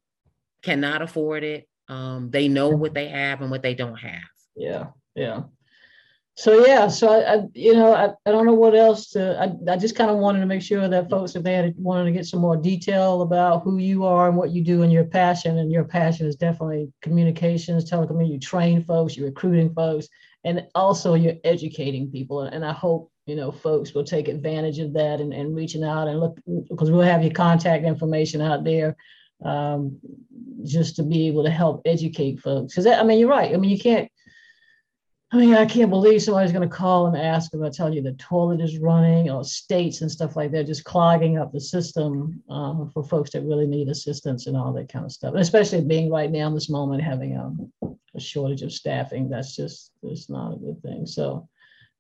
cannot 0.63 1.03
afford 1.03 1.43
it 1.45 1.63
Um, 1.89 2.31
they 2.31 2.47
know 2.49 2.71
what 2.83 2.95
they 2.95 3.09
have 3.09 3.43
and 3.43 3.51
what 3.51 3.63
they 3.67 3.75
don't 3.75 3.99
have. 4.11 4.31
Yeah, 4.55 4.85
yeah. 5.17 5.39
So 6.41 6.65
yeah, 6.65 6.89
so 6.89 7.09
I, 7.11 7.35
I 7.35 7.43
you 7.53 7.75
know, 7.75 7.93
I, 7.93 8.15
I 8.25 8.33
don't 8.33 8.47
know 8.47 8.55
what 8.55 8.75
else 8.75 9.11
to. 9.11 9.39
I, 9.39 9.73
I 9.73 9.77
just 9.77 9.95
kind 9.95 10.11
of 10.11 10.17
wanted 10.17 10.41
to 10.41 10.47
make 10.47 10.63
sure 10.63 10.89
that 10.89 11.11
folks, 11.11 11.37
if 11.37 11.43
they 11.43 11.53
had 11.53 11.75
wanted 11.77 12.07
to 12.07 12.13
get 12.13 12.25
some 12.25 12.41
more 12.41 12.57
detail 12.57 13.21
about 13.21 13.63
who 13.63 13.77
you 13.77 14.07
are 14.07 14.27
and 14.27 14.39
what 14.39 14.49
you 14.49 14.65
do 14.65 14.83
and 14.83 14.91
your 14.91 15.05
passion, 15.05 15.59
and 15.59 15.71
your 15.71 15.85
passion 15.85 16.27
is 16.27 16.37
definitely 16.37 16.91
communications, 17.03 17.91
telecom. 17.91 18.27
You 18.27 18.39
train 18.39 18.83
folks, 18.83 19.19
you're 19.19 19.27
recruiting 19.27 19.75
folks, 19.75 20.09
and 20.43 20.67
also 20.75 21.13
you're 21.13 21.37
educating 21.45 22.11
people. 22.11 22.41
And 22.41 22.65
I 22.65 22.73
hope 22.73 23.13
you 23.27 23.37
know 23.37 23.53
folks 23.53 23.93
will 23.93 24.05
take 24.05 24.29
advantage 24.29 24.79
of 24.79 24.95
that 24.95 25.21
and, 25.21 25.35
and 25.35 25.55
reaching 25.55 25.85
out 25.85 26.09
and 26.09 26.21
look 26.21 26.41
because 26.71 26.91
we'll 26.91 27.03
have 27.03 27.23
your 27.23 27.35
contact 27.35 27.85
information 27.85 28.41
out 28.41 28.65
there 28.65 28.97
um, 29.45 29.99
just 30.65 30.97
to 30.97 31.03
be 31.03 31.29
able 31.29 31.45
to 31.45 31.51
help 31.51 31.83
educate 31.85 32.41
folks. 32.41 32.73
Because 32.73 32.87
I 32.87 33.03
mean, 33.03 33.19
you're 33.19 33.29
right. 33.29 33.53
I 33.53 33.59
mean, 33.59 33.71
you 33.71 33.79
can't 33.79 34.11
I 35.33 35.37
mean, 35.37 35.55
I 35.55 35.65
can't 35.65 35.91
believe 35.91 36.23
somebody's 36.23 36.51
going 36.51 36.69
to 36.69 36.75
call 36.75 37.07
and 37.07 37.17
ask 37.17 37.55
if 37.55 37.63
I 37.63 37.69
tell 37.69 37.95
you 37.95 38.03
the 38.03 38.13
toilet 38.15 38.61
is 38.61 38.79
running 38.79 39.31
or 39.31 39.45
states 39.45 40.01
and 40.01 40.11
stuff 40.11 40.35
like 40.35 40.51
that, 40.51 40.67
just 40.67 40.85
clogging 40.85 41.39
up 41.39 41.53
the 41.53 41.61
system 41.61 42.43
um, 42.51 42.91
for 42.93 43.05
folks 43.05 43.31
that 43.31 43.43
really 43.43 43.69
need 43.69 43.89
assistance 43.89 44.49
and 44.49 44.57
all 44.57 44.73
that 44.73 44.93
kind 44.93 45.05
of 45.05 45.13
stuff. 45.13 45.33
And 45.33 45.41
especially 45.41 45.83
being 45.83 46.11
right 46.11 46.33
now 46.33 46.49
in 46.49 46.55
this 46.55 46.69
moment 46.69 47.05
having 47.05 47.39
um, 47.39 47.73
a 48.17 48.21
shortage 48.21 48.63
of 48.63 48.73
staffing, 48.73 49.29
that's 49.29 49.55
just 49.55 49.93
it's 50.03 50.29
not 50.29 50.55
a 50.55 50.57
good 50.57 50.83
thing. 50.83 51.07
So, 51.07 51.49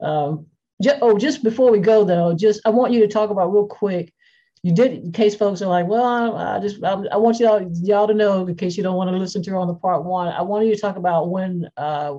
um, 0.01 0.47
just, 0.83 0.97
oh, 1.01 1.17
just 1.17 1.45
before 1.45 1.71
we 1.71 1.79
go 1.79 2.03
though, 2.03 2.35
just 2.35 2.61
I 2.65 2.71
want 2.71 2.93
you 2.93 3.01
to 3.01 3.09
talk 3.09 3.31
about 3.31 3.53
real 3.53 3.67
quick. 3.67 4.13
You 4.65 4.75
did 4.75 5.05
in 5.05 5.13
case 5.13 5.37
folks 5.37 5.63
are 5.63 5.69
like, 5.69 5.87
well, 5.87 6.05
I, 6.37 6.57
I 6.57 6.59
just 6.59 6.83
I, 6.83 6.95
I, 7.13 7.17
want 7.17 7.39
y'all 7.39 7.65
y'all 7.81 8.09
to 8.09 8.13
know 8.13 8.45
in 8.45 8.57
case 8.57 8.77
you 8.77 8.83
don't 8.83 8.97
want 8.97 9.09
to 9.09 9.17
listen 9.17 9.41
to 9.45 9.51
her 9.53 9.57
on 9.57 9.69
the 9.69 9.75
part 9.75 10.05
one. 10.05 10.29
I 10.29 10.43
want 10.43 10.67
you 10.67 10.75
to 10.75 10.81
talk 10.81 10.97
about 10.97 11.31
when. 11.31 11.71
Uh, 11.77 12.19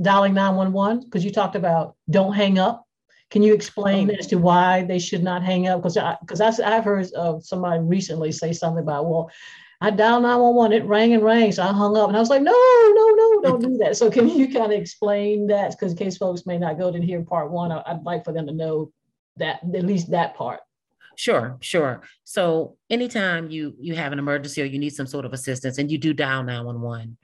dialing 0.00 0.34
911? 0.34 1.04
Because 1.04 1.24
you 1.24 1.32
talked 1.32 1.56
about 1.56 1.96
don't 2.10 2.32
hang 2.32 2.58
up. 2.58 2.84
Can 3.30 3.42
you 3.42 3.52
explain 3.52 4.10
oh. 4.10 4.14
as 4.14 4.26
to 4.28 4.36
why 4.36 4.84
they 4.84 4.98
should 4.98 5.22
not 5.22 5.42
hang 5.42 5.68
up? 5.68 5.82
Because 5.82 5.98
because 6.20 6.40
I've 6.40 6.84
heard 6.84 7.12
of 7.12 7.44
somebody 7.44 7.80
recently 7.80 8.32
say 8.32 8.52
something 8.52 8.82
about, 8.82 9.06
well, 9.08 9.30
I 9.80 9.90
dialed 9.90 10.22
911, 10.22 10.76
it 10.76 10.84
rang 10.86 11.14
and 11.14 11.22
rang, 11.22 11.52
so 11.52 11.62
I 11.62 11.72
hung 11.72 11.96
up. 11.96 12.08
And 12.08 12.16
I 12.16 12.20
was 12.20 12.30
like, 12.30 12.42
no, 12.42 12.52
no, 12.52 13.08
no, 13.14 13.40
don't 13.42 13.62
do 13.62 13.76
that. 13.78 13.96
So 13.96 14.10
can 14.10 14.28
you 14.28 14.52
kind 14.52 14.72
of 14.72 14.80
explain 14.80 15.46
that? 15.48 15.70
Because 15.70 15.92
in 15.92 15.98
case 15.98 16.16
folks 16.16 16.46
may 16.46 16.58
not 16.58 16.78
go 16.78 16.90
to 16.90 17.00
hear 17.00 17.22
part 17.22 17.52
one, 17.52 17.70
I'd 17.70 18.02
like 18.02 18.24
for 18.24 18.32
them 18.32 18.46
to 18.46 18.52
know 18.52 18.90
that 19.36 19.60
at 19.62 19.84
least 19.84 20.10
that 20.10 20.34
part. 20.34 20.60
Sure, 21.14 21.58
sure. 21.60 22.02
So 22.24 22.76
anytime 22.90 23.50
you 23.50 23.74
you 23.80 23.94
have 23.96 24.12
an 24.12 24.20
emergency 24.20 24.62
or 24.62 24.66
you 24.66 24.78
need 24.78 24.94
some 24.94 25.06
sort 25.06 25.24
of 25.24 25.32
assistance 25.32 25.78
and 25.78 25.90
you 25.90 25.98
do 25.98 26.12
dial 26.12 26.44
911, 26.44 27.16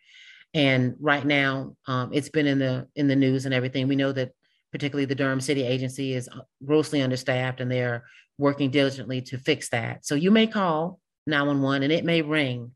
and 0.54 0.94
right 1.00 1.24
now, 1.26 1.74
um, 1.88 2.10
it's 2.12 2.28
been 2.28 2.46
in 2.46 2.60
the 2.60 2.86
in 2.94 3.08
the 3.08 3.16
news 3.16 3.44
and 3.44 3.52
everything. 3.52 3.88
We 3.88 3.96
know 3.96 4.12
that 4.12 4.30
particularly 4.70 5.04
the 5.04 5.16
Durham 5.16 5.40
City 5.40 5.64
Agency 5.64 6.14
is 6.14 6.28
uh, 6.28 6.42
grossly 6.64 7.02
understaffed, 7.02 7.60
and 7.60 7.70
they're 7.70 8.04
working 8.38 8.70
diligently 8.70 9.20
to 9.22 9.38
fix 9.38 9.68
that. 9.70 10.06
So 10.06 10.14
you 10.14 10.30
may 10.30 10.46
call 10.46 11.00
911, 11.26 11.82
and 11.82 11.92
it 11.92 12.04
may 12.04 12.22
ring 12.22 12.72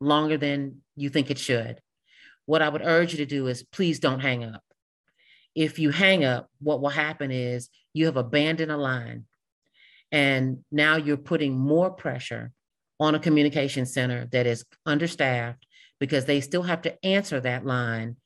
longer 0.00 0.38
than 0.38 0.80
you 0.96 1.10
think 1.10 1.30
it 1.30 1.38
should. 1.38 1.80
What 2.46 2.62
I 2.62 2.68
would 2.70 2.82
urge 2.82 3.12
you 3.12 3.18
to 3.18 3.26
do 3.26 3.46
is 3.46 3.62
please 3.62 4.00
don't 4.00 4.20
hang 4.20 4.42
up. 4.42 4.62
If 5.54 5.78
you 5.78 5.90
hang 5.90 6.24
up, 6.24 6.48
what 6.60 6.80
will 6.80 6.88
happen 6.88 7.30
is 7.30 7.68
you 7.92 8.06
have 8.06 8.16
abandoned 8.16 8.72
a 8.72 8.76
line, 8.78 9.26
and 10.10 10.64
now 10.72 10.96
you're 10.96 11.18
putting 11.18 11.58
more 11.58 11.90
pressure 11.90 12.52
on 12.98 13.14
a 13.14 13.20
communication 13.20 13.84
center 13.84 14.26
that 14.32 14.46
is 14.46 14.64
understaffed 14.86 15.66
because 16.00 16.24
they 16.24 16.40
still 16.40 16.62
have 16.62 16.82
to 16.82 17.04
answer 17.04 17.40
that 17.40 17.64
line, 17.64 18.16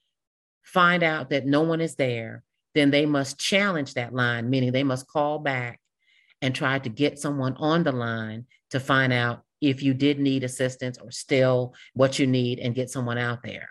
find 0.63 1.03
out 1.03 1.31
that 1.31 1.47
no 1.47 1.63
one 1.63 1.81
is 1.81 1.97
there, 1.97 2.43
then 2.75 2.91
they 2.91 3.07
must 3.07 3.39
challenge 3.39 3.95
that 3.95 4.15
line, 4.15 4.49
meaning 4.49 4.73
they 4.73 4.85
must 4.85 5.09
call 5.09 5.39
back 5.39 5.81
and 6.41 6.55
try 6.55 6.79
to 6.79 6.89
get 6.89 7.19
someone 7.19 7.55
on 7.57 7.85
the 7.85 7.93
line 7.93 8.47
to 8.71 8.81
find 8.81 9.13
out 9.13 9.43
if 9.61 9.83
you 9.83 9.95
did 9.95 10.19
need 10.19 10.43
assistance 10.43 10.99
or 10.99 11.11
still 11.11 11.75
what 11.95 12.19
you 12.19 12.27
need 12.27 12.59
and 12.59 12.75
get 12.75 12.91
someone 12.91 13.19
out 13.19 13.43
there. 13.45 13.69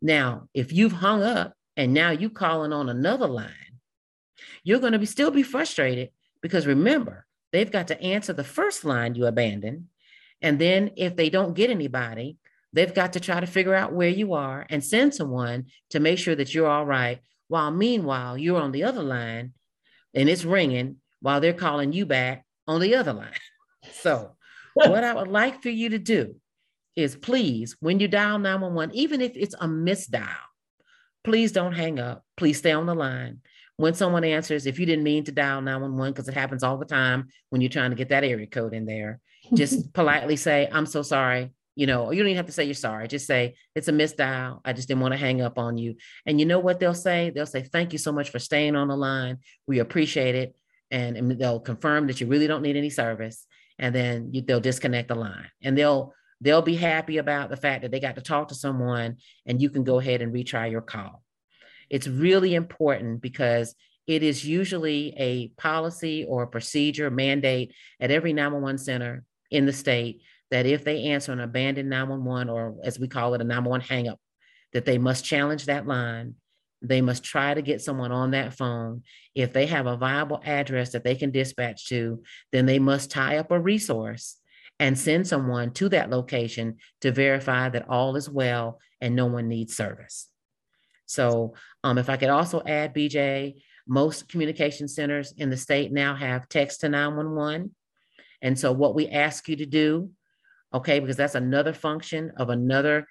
Now, 0.00 0.48
if 0.54 0.72
you've 0.72 0.92
hung 0.92 1.22
up 1.22 1.52
and 1.76 1.92
now 1.92 2.10
you're 2.10 2.30
calling 2.30 2.72
on 2.72 2.88
another 2.88 3.26
line, 3.26 3.52
you're 4.62 4.78
going 4.78 4.92
to 4.92 4.98
be 4.98 5.06
still 5.06 5.30
be 5.30 5.42
frustrated 5.42 6.10
because 6.40 6.66
remember, 6.66 7.26
they've 7.52 7.70
got 7.70 7.88
to 7.88 8.00
answer 8.00 8.32
the 8.32 8.44
first 8.44 8.84
line 8.84 9.14
you 9.14 9.26
abandoned. 9.26 9.86
And 10.40 10.58
then 10.58 10.92
if 10.96 11.16
they 11.16 11.30
don't 11.30 11.54
get 11.54 11.70
anybody, 11.70 12.38
They've 12.72 12.92
got 12.92 13.14
to 13.14 13.20
try 13.20 13.40
to 13.40 13.46
figure 13.46 13.74
out 13.74 13.92
where 13.92 14.08
you 14.08 14.34
are 14.34 14.66
and 14.68 14.84
send 14.84 15.14
someone 15.14 15.66
to 15.90 16.00
make 16.00 16.18
sure 16.18 16.34
that 16.34 16.54
you're 16.54 16.68
all 16.68 16.84
right. 16.84 17.20
While 17.48 17.70
meanwhile, 17.70 18.36
you're 18.36 18.60
on 18.60 18.72
the 18.72 18.84
other 18.84 19.02
line 19.02 19.52
and 20.14 20.28
it's 20.28 20.44
ringing 20.44 20.96
while 21.20 21.40
they're 21.40 21.54
calling 21.54 21.92
you 21.92 22.04
back 22.04 22.44
on 22.66 22.80
the 22.80 22.94
other 22.94 23.12
line. 23.12 23.32
So, 24.02 24.36
what 24.74 25.02
I 25.02 25.14
would 25.14 25.28
like 25.28 25.62
for 25.62 25.70
you 25.70 25.88
to 25.90 25.98
do 25.98 26.34
is 26.94 27.16
please, 27.16 27.76
when 27.80 28.00
you 28.00 28.06
dial 28.06 28.38
911, 28.38 28.94
even 28.94 29.22
if 29.22 29.32
it's 29.34 29.54
a 29.54 29.66
misdial, 29.66 30.28
please 31.24 31.52
don't 31.52 31.72
hang 31.72 31.98
up. 31.98 32.22
Please 32.36 32.58
stay 32.58 32.72
on 32.72 32.84
the 32.84 32.94
line. 32.94 33.40
When 33.76 33.94
someone 33.94 34.24
answers, 34.24 34.66
if 34.66 34.78
you 34.78 34.84
didn't 34.84 35.04
mean 35.04 35.24
to 35.24 35.32
dial 35.32 35.62
911, 35.62 36.12
because 36.12 36.28
it 36.28 36.34
happens 36.34 36.62
all 36.62 36.76
the 36.76 36.84
time 36.84 37.28
when 37.48 37.62
you're 37.62 37.70
trying 37.70 37.90
to 37.90 37.96
get 37.96 38.10
that 38.10 38.24
area 38.24 38.46
code 38.46 38.74
in 38.74 38.84
there, 38.84 39.20
just 39.54 39.92
politely 39.94 40.36
say, 40.36 40.68
I'm 40.70 40.86
so 40.86 41.02
sorry 41.02 41.52
you 41.78 41.86
know, 41.86 42.10
you 42.10 42.18
don't 42.18 42.26
even 42.26 42.36
have 42.38 42.46
to 42.46 42.52
say 42.52 42.64
you're 42.64 42.74
sorry. 42.74 43.06
Just 43.06 43.28
say 43.28 43.54
it's 43.76 43.86
a 43.86 43.92
misdial. 43.92 44.60
I 44.64 44.72
just 44.72 44.88
didn't 44.88 45.00
want 45.00 45.12
to 45.12 45.18
hang 45.18 45.40
up 45.40 45.58
on 45.60 45.78
you. 45.78 45.94
And 46.26 46.40
you 46.40 46.44
know 46.44 46.58
what 46.58 46.80
they'll 46.80 46.92
say? 46.92 47.30
They'll 47.30 47.46
say, 47.46 47.62
thank 47.62 47.92
you 47.92 48.00
so 48.00 48.10
much 48.10 48.30
for 48.30 48.40
staying 48.40 48.74
on 48.74 48.88
the 48.88 48.96
line. 48.96 49.38
We 49.68 49.78
appreciate 49.78 50.34
it. 50.34 50.56
And, 50.90 51.16
and 51.16 51.30
they'll 51.38 51.60
confirm 51.60 52.08
that 52.08 52.20
you 52.20 52.26
really 52.26 52.48
don't 52.48 52.62
need 52.62 52.76
any 52.76 52.90
service. 52.90 53.46
And 53.78 53.94
then 53.94 54.30
you, 54.32 54.40
they'll 54.40 54.58
disconnect 54.58 55.06
the 55.06 55.14
line 55.14 55.46
and 55.62 55.78
they'll, 55.78 56.14
they'll 56.40 56.62
be 56.62 56.74
happy 56.74 57.18
about 57.18 57.48
the 57.48 57.56
fact 57.56 57.82
that 57.82 57.92
they 57.92 58.00
got 58.00 58.16
to 58.16 58.22
talk 58.22 58.48
to 58.48 58.56
someone 58.56 59.18
and 59.46 59.62
you 59.62 59.70
can 59.70 59.84
go 59.84 60.00
ahead 60.00 60.20
and 60.20 60.34
retry 60.34 60.72
your 60.72 60.80
call. 60.80 61.22
It's 61.88 62.08
really 62.08 62.56
important 62.56 63.22
because 63.22 63.76
it 64.08 64.24
is 64.24 64.44
usually 64.44 65.14
a 65.16 65.48
policy 65.56 66.24
or 66.28 66.42
a 66.42 66.48
procedure 66.48 67.08
mandate 67.08 67.72
at 68.00 68.10
every 68.10 68.32
911 68.32 68.78
center 68.78 69.22
in 69.52 69.64
the 69.64 69.72
state 69.72 70.22
that 70.50 70.66
if 70.66 70.84
they 70.84 71.04
answer 71.04 71.32
an 71.32 71.40
abandoned 71.40 71.90
911 71.90 72.48
or 72.48 72.76
as 72.82 72.98
we 72.98 73.08
call 73.08 73.34
it 73.34 73.40
a 73.40 73.44
911 73.44 73.86
hang 73.86 74.08
up, 74.08 74.18
that 74.72 74.84
they 74.84 74.98
must 74.98 75.24
challenge 75.24 75.66
that 75.66 75.86
line. 75.86 76.34
They 76.80 77.00
must 77.00 77.24
try 77.24 77.54
to 77.54 77.62
get 77.62 77.80
someone 77.80 78.12
on 78.12 78.30
that 78.32 78.54
phone. 78.54 79.02
If 79.34 79.52
they 79.52 79.66
have 79.66 79.86
a 79.86 79.96
viable 79.96 80.40
address 80.44 80.92
that 80.92 81.04
they 81.04 81.16
can 81.16 81.30
dispatch 81.30 81.88
to, 81.88 82.22
then 82.52 82.66
they 82.66 82.78
must 82.78 83.10
tie 83.10 83.38
up 83.38 83.50
a 83.50 83.58
resource 83.58 84.36
and 84.78 84.96
send 84.96 85.26
someone 85.26 85.72
to 85.72 85.88
that 85.88 86.10
location 86.10 86.76
to 87.00 87.10
verify 87.10 87.68
that 87.68 87.88
all 87.88 88.16
is 88.16 88.30
well 88.30 88.78
and 89.00 89.16
no 89.16 89.26
one 89.26 89.48
needs 89.48 89.76
service. 89.76 90.28
So, 91.06 91.54
um, 91.82 91.98
if 91.98 92.10
I 92.10 92.16
could 92.16 92.28
also 92.28 92.62
add, 92.64 92.94
BJ, 92.94 93.54
most 93.86 94.28
communication 94.28 94.86
centers 94.86 95.32
in 95.36 95.50
the 95.50 95.56
state 95.56 95.90
now 95.90 96.14
have 96.14 96.48
text 96.48 96.82
to 96.82 96.88
911. 96.88 97.74
And 98.42 98.58
so, 98.58 98.72
what 98.72 98.94
we 98.94 99.08
ask 99.08 99.48
you 99.48 99.56
to 99.56 99.66
do 99.66 100.10
okay? 100.72 101.00
Because 101.00 101.16
that's 101.16 101.34
another 101.34 101.72
function 101.72 102.32
of 102.36 102.50
another 102.50 103.06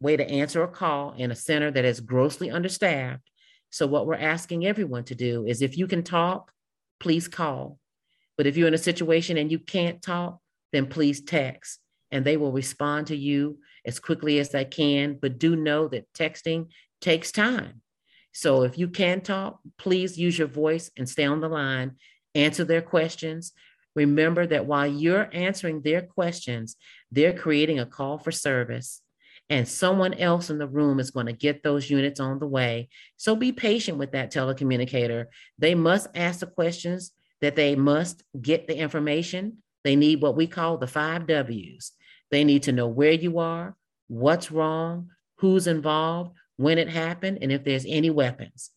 way 0.00 0.16
to 0.16 0.28
answer 0.28 0.62
a 0.62 0.68
call 0.68 1.14
in 1.16 1.30
a 1.30 1.36
center 1.36 1.70
that 1.70 1.84
is 1.84 2.00
grossly 2.00 2.50
understaffed. 2.50 3.22
So, 3.70 3.86
what 3.86 4.06
we're 4.06 4.14
asking 4.14 4.66
everyone 4.66 5.04
to 5.04 5.14
do 5.14 5.44
is 5.46 5.62
if 5.62 5.76
you 5.76 5.86
can 5.86 6.02
talk, 6.02 6.50
please 7.00 7.28
call. 7.28 7.78
But 8.36 8.46
if 8.46 8.56
you're 8.56 8.68
in 8.68 8.74
a 8.74 8.78
situation 8.78 9.36
and 9.36 9.50
you 9.50 9.58
can't 9.58 10.00
talk, 10.00 10.38
then 10.72 10.86
please 10.86 11.22
text 11.22 11.80
and 12.10 12.24
they 12.24 12.36
will 12.36 12.52
respond 12.52 13.08
to 13.08 13.16
you 13.16 13.58
as 13.84 14.00
quickly 14.00 14.38
as 14.38 14.50
they 14.50 14.64
can. 14.64 15.18
But 15.20 15.38
do 15.38 15.56
know 15.56 15.88
that 15.88 16.10
texting 16.12 16.68
takes 17.00 17.32
time. 17.32 17.82
So, 18.32 18.62
if 18.62 18.78
you 18.78 18.88
can 18.88 19.20
talk, 19.20 19.58
please 19.78 20.18
use 20.18 20.38
your 20.38 20.48
voice 20.48 20.90
and 20.96 21.08
stay 21.08 21.24
on 21.24 21.40
the 21.40 21.48
line, 21.48 21.96
answer 22.34 22.64
their 22.64 22.82
questions, 22.82 23.52
Remember 23.98 24.46
that 24.46 24.64
while 24.64 24.86
you're 24.86 25.28
answering 25.32 25.82
their 25.82 26.02
questions, 26.02 26.76
they're 27.10 27.36
creating 27.36 27.80
a 27.80 27.86
call 27.86 28.16
for 28.16 28.30
service, 28.30 29.02
and 29.50 29.66
someone 29.66 30.14
else 30.14 30.50
in 30.50 30.58
the 30.58 30.68
room 30.68 31.00
is 31.00 31.10
going 31.10 31.26
to 31.26 31.32
get 31.32 31.64
those 31.64 31.90
units 31.90 32.20
on 32.20 32.38
the 32.38 32.46
way. 32.46 32.90
So 33.16 33.34
be 33.34 33.50
patient 33.50 33.98
with 33.98 34.12
that 34.12 34.32
telecommunicator. 34.32 35.26
They 35.58 35.74
must 35.74 36.06
ask 36.14 36.38
the 36.40 36.46
questions 36.46 37.10
that 37.40 37.56
they 37.56 37.74
must 37.74 38.22
get 38.40 38.68
the 38.68 38.76
information. 38.76 39.58
They 39.82 39.96
need 39.96 40.22
what 40.22 40.36
we 40.36 40.46
call 40.46 40.78
the 40.78 40.86
five 40.86 41.26
W's. 41.26 41.90
They 42.30 42.44
need 42.44 42.62
to 42.64 42.72
know 42.72 42.86
where 42.86 43.12
you 43.12 43.40
are, 43.40 43.74
what's 44.06 44.52
wrong, 44.52 45.08
who's 45.38 45.66
involved, 45.66 46.36
when 46.56 46.78
it 46.78 46.88
happened, 46.88 47.38
and 47.42 47.50
if 47.50 47.64
there's 47.64 47.86
any 47.88 48.10
weapons. 48.10 48.70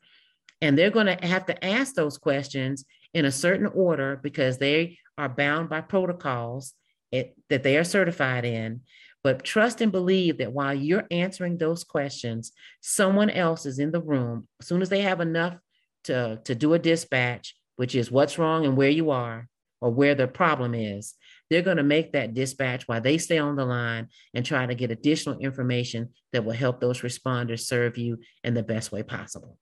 And 0.62 0.76
they're 0.76 0.90
going 0.90 1.08
to 1.08 1.28
have 1.28 1.46
to 1.46 1.64
ask 1.64 1.94
those 1.94 2.18
questions 2.18 2.86
in 3.14 3.26
a 3.26 3.32
certain 3.32 3.68
order 3.68 4.20
because 4.22 4.58
they 4.58 4.98
are 5.18 5.30
bound 5.30 5.70
by 5.70 5.82
protocols 5.82 6.74
it, 7.12 7.36
that 7.50 7.64
they 7.64 7.78
are 7.78 7.84
certified 7.84 8.46
in. 8.46 8.82
But 9.24 9.44
trust 9.44 9.82
and 9.82 9.92
believe 9.92 10.40
that 10.40 10.54
while 10.54 10.74
you're 10.74 11.06
answering 11.12 11.58
those 11.58 11.84
questions, 11.84 12.54
someone 12.82 13.30
else 13.30 13.66
is 13.66 13.78
in 13.78 13.92
the 13.92 14.02
room. 14.02 14.48
As 14.60 14.68
soon 14.68 14.82
as 14.82 14.90
they 14.90 15.02
have 15.02 15.22
enough 15.22 15.58
to, 16.06 16.42
to 16.46 16.56
do 16.56 16.74
a 16.74 16.80
dispatch, 16.80 17.56
which 17.76 17.94
is 17.94 18.12
what's 18.12 18.40
wrong 18.40 18.66
and 18.66 18.76
where 18.76 18.90
you 18.90 19.12
are 19.12 19.48
or 19.80 19.92
where 19.92 20.16
the 20.16 20.28
problem 20.28 20.74
is, 20.74 21.14
they're 21.50 21.62
going 21.62 21.78
to 21.78 21.84
make 21.84 22.14
that 22.14 22.34
dispatch 22.34 22.88
while 22.88 23.02
they 23.02 23.18
stay 23.18 23.38
on 23.38 23.56
the 23.56 23.66
line 23.66 24.08
and 24.34 24.46
try 24.46 24.66
to 24.66 24.74
get 24.74 24.90
additional 24.90 25.38
information 25.38 26.10
that 26.32 26.46
will 26.46 26.54
help 26.54 26.80
those 26.80 27.02
responders 27.02 27.62
serve 27.62 27.98
you 27.98 28.20
in 28.44 28.54
the 28.54 28.64
best 28.64 28.92
way 28.92 29.04
possible. 29.04 29.58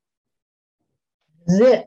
It. 1.48 1.86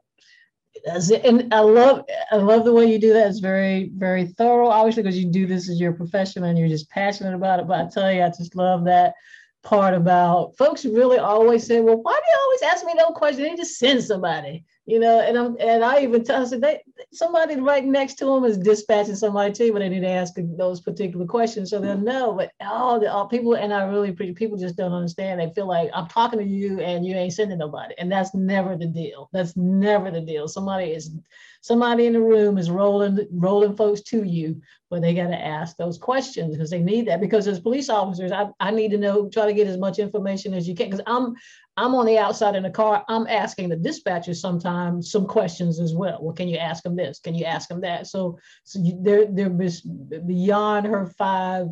And 0.85 1.53
I 1.55 1.61
love 1.61 2.05
I 2.31 2.37
love 2.37 2.65
the 2.65 2.73
way 2.73 2.87
you 2.87 2.99
do 2.99 3.13
that. 3.13 3.29
It's 3.29 3.39
very, 3.39 3.91
very 3.95 4.27
thorough, 4.27 4.69
obviously, 4.69 5.03
because 5.03 5.19
you 5.19 5.31
do 5.31 5.47
this 5.47 5.69
as 5.71 5.81
your 5.81 5.93
profession 5.93 6.45
and 6.45 6.59
you're 6.59 6.69
just 6.69 6.91
passionate 6.91 7.35
about 7.35 7.61
it. 7.61 7.69
But 7.69 7.81
I 7.81 7.89
tell 7.89 8.13
you, 8.13 8.23
I 8.23 8.29
just 8.29 8.57
love 8.57 8.85
that 8.85 9.15
part 9.63 9.95
about 9.95 10.57
folks 10.57 10.85
really 10.85 11.19
always 11.19 11.67
say, 11.67 11.81
Well, 11.81 12.01
why 12.03 12.13
do 12.13 12.33
you 12.33 12.39
always 12.43 12.63
ask 12.63 12.85
me 12.85 12.95
no 12.95 13.11
question? 13.11 13.45
They 13.45 13.55
just 13.55 13.79
send 13.79 14.03
somebody 14.03 14.65
you 14.85 14.99
know, 14.99 15.21
and 15.21 15.39
I'm 15.39 15.57
and 15.61 15.85
I 15.85 16.03
even 16.03 16.25
tell 16.25 16.45
them 16.45 16.61
they 16.61 16.83
somebody 17.13 17.55
right 17.55 17.85
next 17.85 18.15
to 18.15 18.25
them 18.25 18.45
is 18.45 18.59
dispatching 18.59 19.15
somebody 19.15 19.53
too, 19.53 19.73
but 19.73 19.79
they 19.79 19.89
need 19.89 20.01
to 20.01 20.09
ask 20.09 20.35
those 20.37 20.81
particular 20.81 21.25
questions 21.25 21.71
so 21.71 21.81
they'll 21.81 21.97
know. 21.97 22.33
But 22.33 22.51
all 22.61 22.99
the 22.99 23.13
all 23.13 23.29
people 23.29 23.55
and 23.55 23.73
I 23.73 23.85
really 23.85 24.11
people 24.11 24.59
just 24.59 24.77
don't 24.77 24.93
understand. 24.93 25.39
They 25.39 25.53
feel 25.55 25.69
like 25.69 25.89
I'm 25.95 26.09
talking 26.09 26.41
to 26.41 26.45
you 26.45 26.81
and 26.81 27.07
you 27.07 27.15
ain't 27.15 27.33
sending 27.33 27.59
nobody, 27.59 27.95
and 27.97 28.11
that's 28.11 28.35
never 28.35 28.77
the 28.77 28.89
deal. 28.89 29.31
That's 29.33 29.57
never 29.57 30.11
the 30.11 30.21
deal. 30.21 30.49
Somebody 30.49 30.87
is 30.87 31.13
somebody 31.63 32.07
in 32.07 32.13
the 32.13 32.21
room 32.21 32.59
is 32.59 32.71
rolling 32.71 33.27
rolling 33.33 33.75
folks 33.75 34.03
to 34.03 34.25
you, 34.25 34.61
but 34.91 35.01
they 35.01 35.15
got 35.15 35.29
to 35.29 35.43
ask 35.43 35.77
those 35.77 35.97
questions 35.97 36.55
because 36.55 36.71
they 36.71 36.83
need 36.83 37.07
that. 37.07 37.21
Because 37.21 37.47
as 37.47 37.61
police 37.61 37.89
officers, 37.89 38.33
I, 38.33 38.49
I 38.61 38.71
need 38.71 38.91
to 38.91 38.99
know 38.99 39.29
try 39.31 39.47
to 39.47 39.55
get 39.55 39.69
as 39.69 39.79
much 39.79 39.99
information 39.99 40.53
as 40.53 40.69
you 40.69 40.75
can 40.75 40.91
because 40.91 41.05
I'm 41.07 41.35
I'm 41.77 41.95
on 41.95 42.05
the 42.05 42.19
outside 42.19 42.57
in 42.57 42.65
the 42.65 42.71
car. 42.71 43.05
I'm 43.09 43.27
asking 43.29 43.71
the 43.71 43.77
dispatcher 43.77 44.35
sometimes 44.35 45.11
some 45.11 45.27
questions 45.27 45.81
as 45.81 45.95
well. 45.95 46.19
Well, 46.21 46.35
can 46.35 46.49
you 46.49 46.59
ask 46.59 46.83
them 46.83 46.97
this? 46.97 47.21
Can 47.21 47.35
you 47.35 47.47
ask 47.47 47.69
them 47.69 47.81
that? 47.81 48.09
So, 48.09 48.39
so 48.65 48.81
you, 48.81 48.99
they're 49.01 49.27
they're 49.27 49.49
beyond 50.21 50.87
her 50.87 51.07
five 51.07 51.69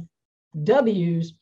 W's. 0.64 1.35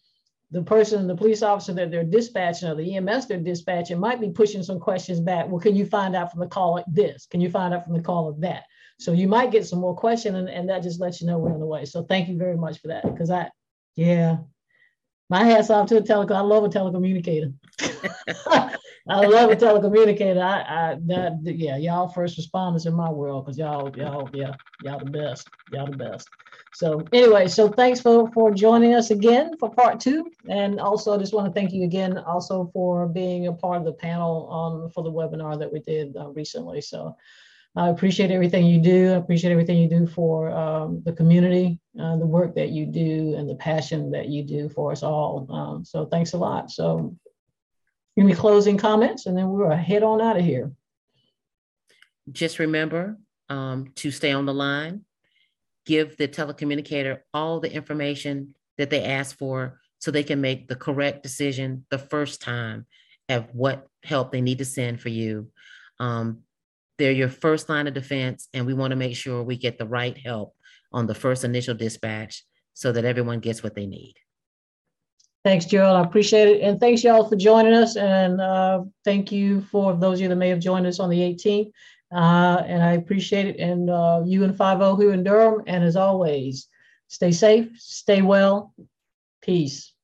The 0.51 0.63
person, 0.63 1.07
the 1.07 1.15
police 1.15 1.43
officer 1.43 1.75
that 1.75 1.91
they're 1.91 2.05
dispatching 2.05 2.69
or 2.69 2.75
the 2.75 2.97
EMS 2.97 3.27
they're 3.27 3.39
dispatching 3.39 3.99
might 3.99 4.21
be 4.21 4.31
pushing 4.31 4.63
some 4.63 4.81
questions 4.81 5.21
back. 5.21 5.49
Well, 5.49 5.61
can 5.61 5.77
you 5.77 5.85
find 5.85 6.17
out 6.17 6.31
from 6.31 6.41
the 6.41 6.47
call 6.47 6.75
like 6.75 6.87
this? 6.89 7.27
Can 7.27 7.41
you 7.41 7.51
find 7.51 7.75
out 7.75 7.85
from 7.85 7.95
the 7.95 8.03
call 8.03 8.29
of 8.29 8.41
that? 8.41 8.65
So 8.99 9.13
you 9.13 9.29
might 9.29 9.53
get 9.53 9.67
some 9.67 9.79
more 9.79 9.95
question 9.95 10.37
and, 10.37 10.49
and 10.49 10.69
that 10.71 10.83
just 10.83 11.01
lets 11.01 11.21
you 11.21 11.27
know 11.27 11.39
we're 11.39 11.53
on 11.53 11.61
the 11.61 11.67
way. 11.67 11.85
So 11.85 12.03
thank 12.03 12.29
you 12.29 12.37
very 12.37 12.57
much 12.57 12.81
for 12.81 12.89
that. 12.89 13.05
Because 13.05 13.31
I, 13.31 13.51
yeah, 13.95 14.39
my 15.29 15.45
hat's 15.45 15.71
off 15.71 15.89
to 15.89 15.99
a 15.99 16.03
telecom. 16.03 16.37
I 16.37 16.41
love 16.41 16.65
a 16.65 16.69
telecommunicator. 16.69 17.53
I 19.09 19.25
love 19.25 19.51
a 19.51 19.57
telecommunicator. 19.57 20.43
I, 20.43 20.93
I 20.93 20.97
that 21.07 21.41
yeah, 21.43 21.77
y'all 21.77 22.09
first 22.09 22.39
responders 22.39 22.87
in 22.87 22.95
my 22.95 23.11
world 23.11 23.47
because 23.47 23.59
y'all 23.59 23.91
y'all 23.97 24.29
yeah 24.33 24.53
y'all 24.83 24.99
the 24.99 25.11
best. 25.11 25.49
Y'all 25.73 25.87
the 25.87 25.97
best. 25.97 26.29
So 26.75 27.03
anyway, 27.13 27.49
so 27.49 27.69
thanks 27.69 28.01
for 28.01 28.31
for 28.33 28.53
joining 28.53 28.95
us 28.95 29.11
again 29.11 29.57
for 29.59 29.71
part 29.71 29.99
two, 29.99 30.31
and 30.49 30.79
also 30.79 31.15
I 31.15 31.19
just 31.19 31.33
want 31.33 31.47
to 31.47 31.59
thank 31.59 31.73
you 31.73 31.85
again 31.85 32.19
also 32.19 32.71
for 32.73 33.07
being 33.07 33.47
a 33.47 33.53
part 33.53 33.79
of 33.79 33.85
the 33.85 33.95
panel 33.95 34.47
on 34.51 34.91
for 34.91 35.03
the 35.03 35.13
webinar 35.13 35.59
that 35.59 35.73
we 35.73 35.81
did 35.81 36.15
uh, 36.17 36.29
recently. 36.29 36.83
So 36.83 37.17
I 37.77 37.89
appreciate 37.89 38.31
everything 38.31 38.67
you 38.67 38.81
do. 38.81 39.13
I 39.13 39.17
appreciate 39.17 39.53
everything 39.53 39.79
you 39.79 39.89
do 39.89 40.07
for 40.07 40.51
um, 40.51 41.03
the 41.05 41.13
community, 41.13 41.79
uh, 41.99 42.17
the 42.17 42.27
work 42.27 42.55
that 42.57 42.71
you 42.71 42.87
do, 42.87 43.35
and 43.37 43.49
the 43.49 43.55
passion 43.55 44.11
that 44.11 44.29
you 44.29 44.43
do 44.43 44.69
for 44.69 44.93
us 44.93 45.03
all. 45.03 45.47
Um, 45.51 45.85
so 45.85 46.05
thanks 46.07 46.33
a 46.33 46.39
lot. 46.39 46.71
So 46.71 47.17
any 48.19 48.35
closing 48.35 48.77
comments, 48.77 49.27
and 49.27 49.37
then 49.37 49.49
we're 49.49 49.75
head 49.75 50.03
on 50.03 50.21
out 50.21 50.37
of 50.37 50.45
here. 50.45 50.73
Just 52.31 52.59
remember 52.59 53.17
um, 53.49 53.93
to 53.97 54.11
stay 54.11 54.33
on 54.33 54.47
the 54.47 54.55
line. 54.55 55.05
Give 55.87 56.17
the 56.17 56.29
telecommunicator 56.29 57.21
all 57.33 57.61
the 57.61 57.73
information 57.73 58.55
that 58.77 58.91
they 58.91 59.05
ask 59.05 59.37
for 59.37 59.81
so 59.99 60.11
they 60.11 60.23
can 60.23 60.41
make 60.41 60.69
the 60.69 60.77
correct 60.77 61.23
decision 61.23 61.85
the 61.91 61.99
first 61.99 62.43
time 62.43 62.87
of 63.29 63.47
what 63.53 63.89
help 64.05 64.33
they 64.33 64.41
need 64.41 64.59
to 64.59 64.65
send 64.65 65.01
for 65.01 65.09
you. 65.09 65.49
Um, 65.99 66.41
they're 66.99 67.13
your 67.13 67.29
first 67.29 67.69
line 67.69 67.87
of 67.87 67.95
defense, 67.95 68.49
and 68.53 68.67
we 68.67 68.75
want 68.75 68.91
to 68.91 68.97
make 68.97 69.17
sure 69.17 69.43
we 69.43 69.57
get 69.57 69.79
the 69.79 69.87
right 69.87 70.17
help 70.19 70.55
on 70.93 71.07
the 71.07 71.15
first 71.15 71.45
initial 71.45 71.75
dispatch 71.75 72.45
so 72.75 72.93
that 72.93 73.05
everyone 73.05 73.41
gets 73.41 73.63
what 73.63 73.75
they 73.75 73.87
need. 73.87 74.15
Thanks, 75.49 75.65
Gerald. 75.65 75.97
I 75.97 76.07
appreciate 76.07 76.47
it. 76.49 76.61
And 76.61 76.79
thanks, 76.79 77.03
y'all, 77.03 77.27
for 77.27 77.35
joining 77.35 77.73
us. 77.73 77.97
And 77.97 78.39
uh, 78.39 78.83
thank 79.03 79.33
you 79.33 79.63
for 79.63 79.97
those 79.97 80.19
of 80.19 80.25
you 80.25 80.29
that 80.29 80.37
may 80.37 80.51
have 80.51 80.61
joined 80.61 80.87
us 80.87 81.01
on 81.01 81.09
the 81.09 81.21
18th. 81.21 81.73
Uh, 82.13 82.63
and 82.67 82.83
I 82.83 82.93
appreciate 82.93 83.47
it. 83.47 83.59
And 83.59 83.89
uh, 83.89 84.21
you 84.27 84.45
and 84.45 84.55
5 84.55 84.99
here 84.99 85.15
in 85.15 85.25
Durham. 85.25 85.63
And 85.67 85.83
as 85.83 85.97
always, 85.97 86.69
stay 87.07 87.33
safe, 87.33 87.71
stay 87.79 88.21
well. 88.21 88.75
Peace. 89.41 89.95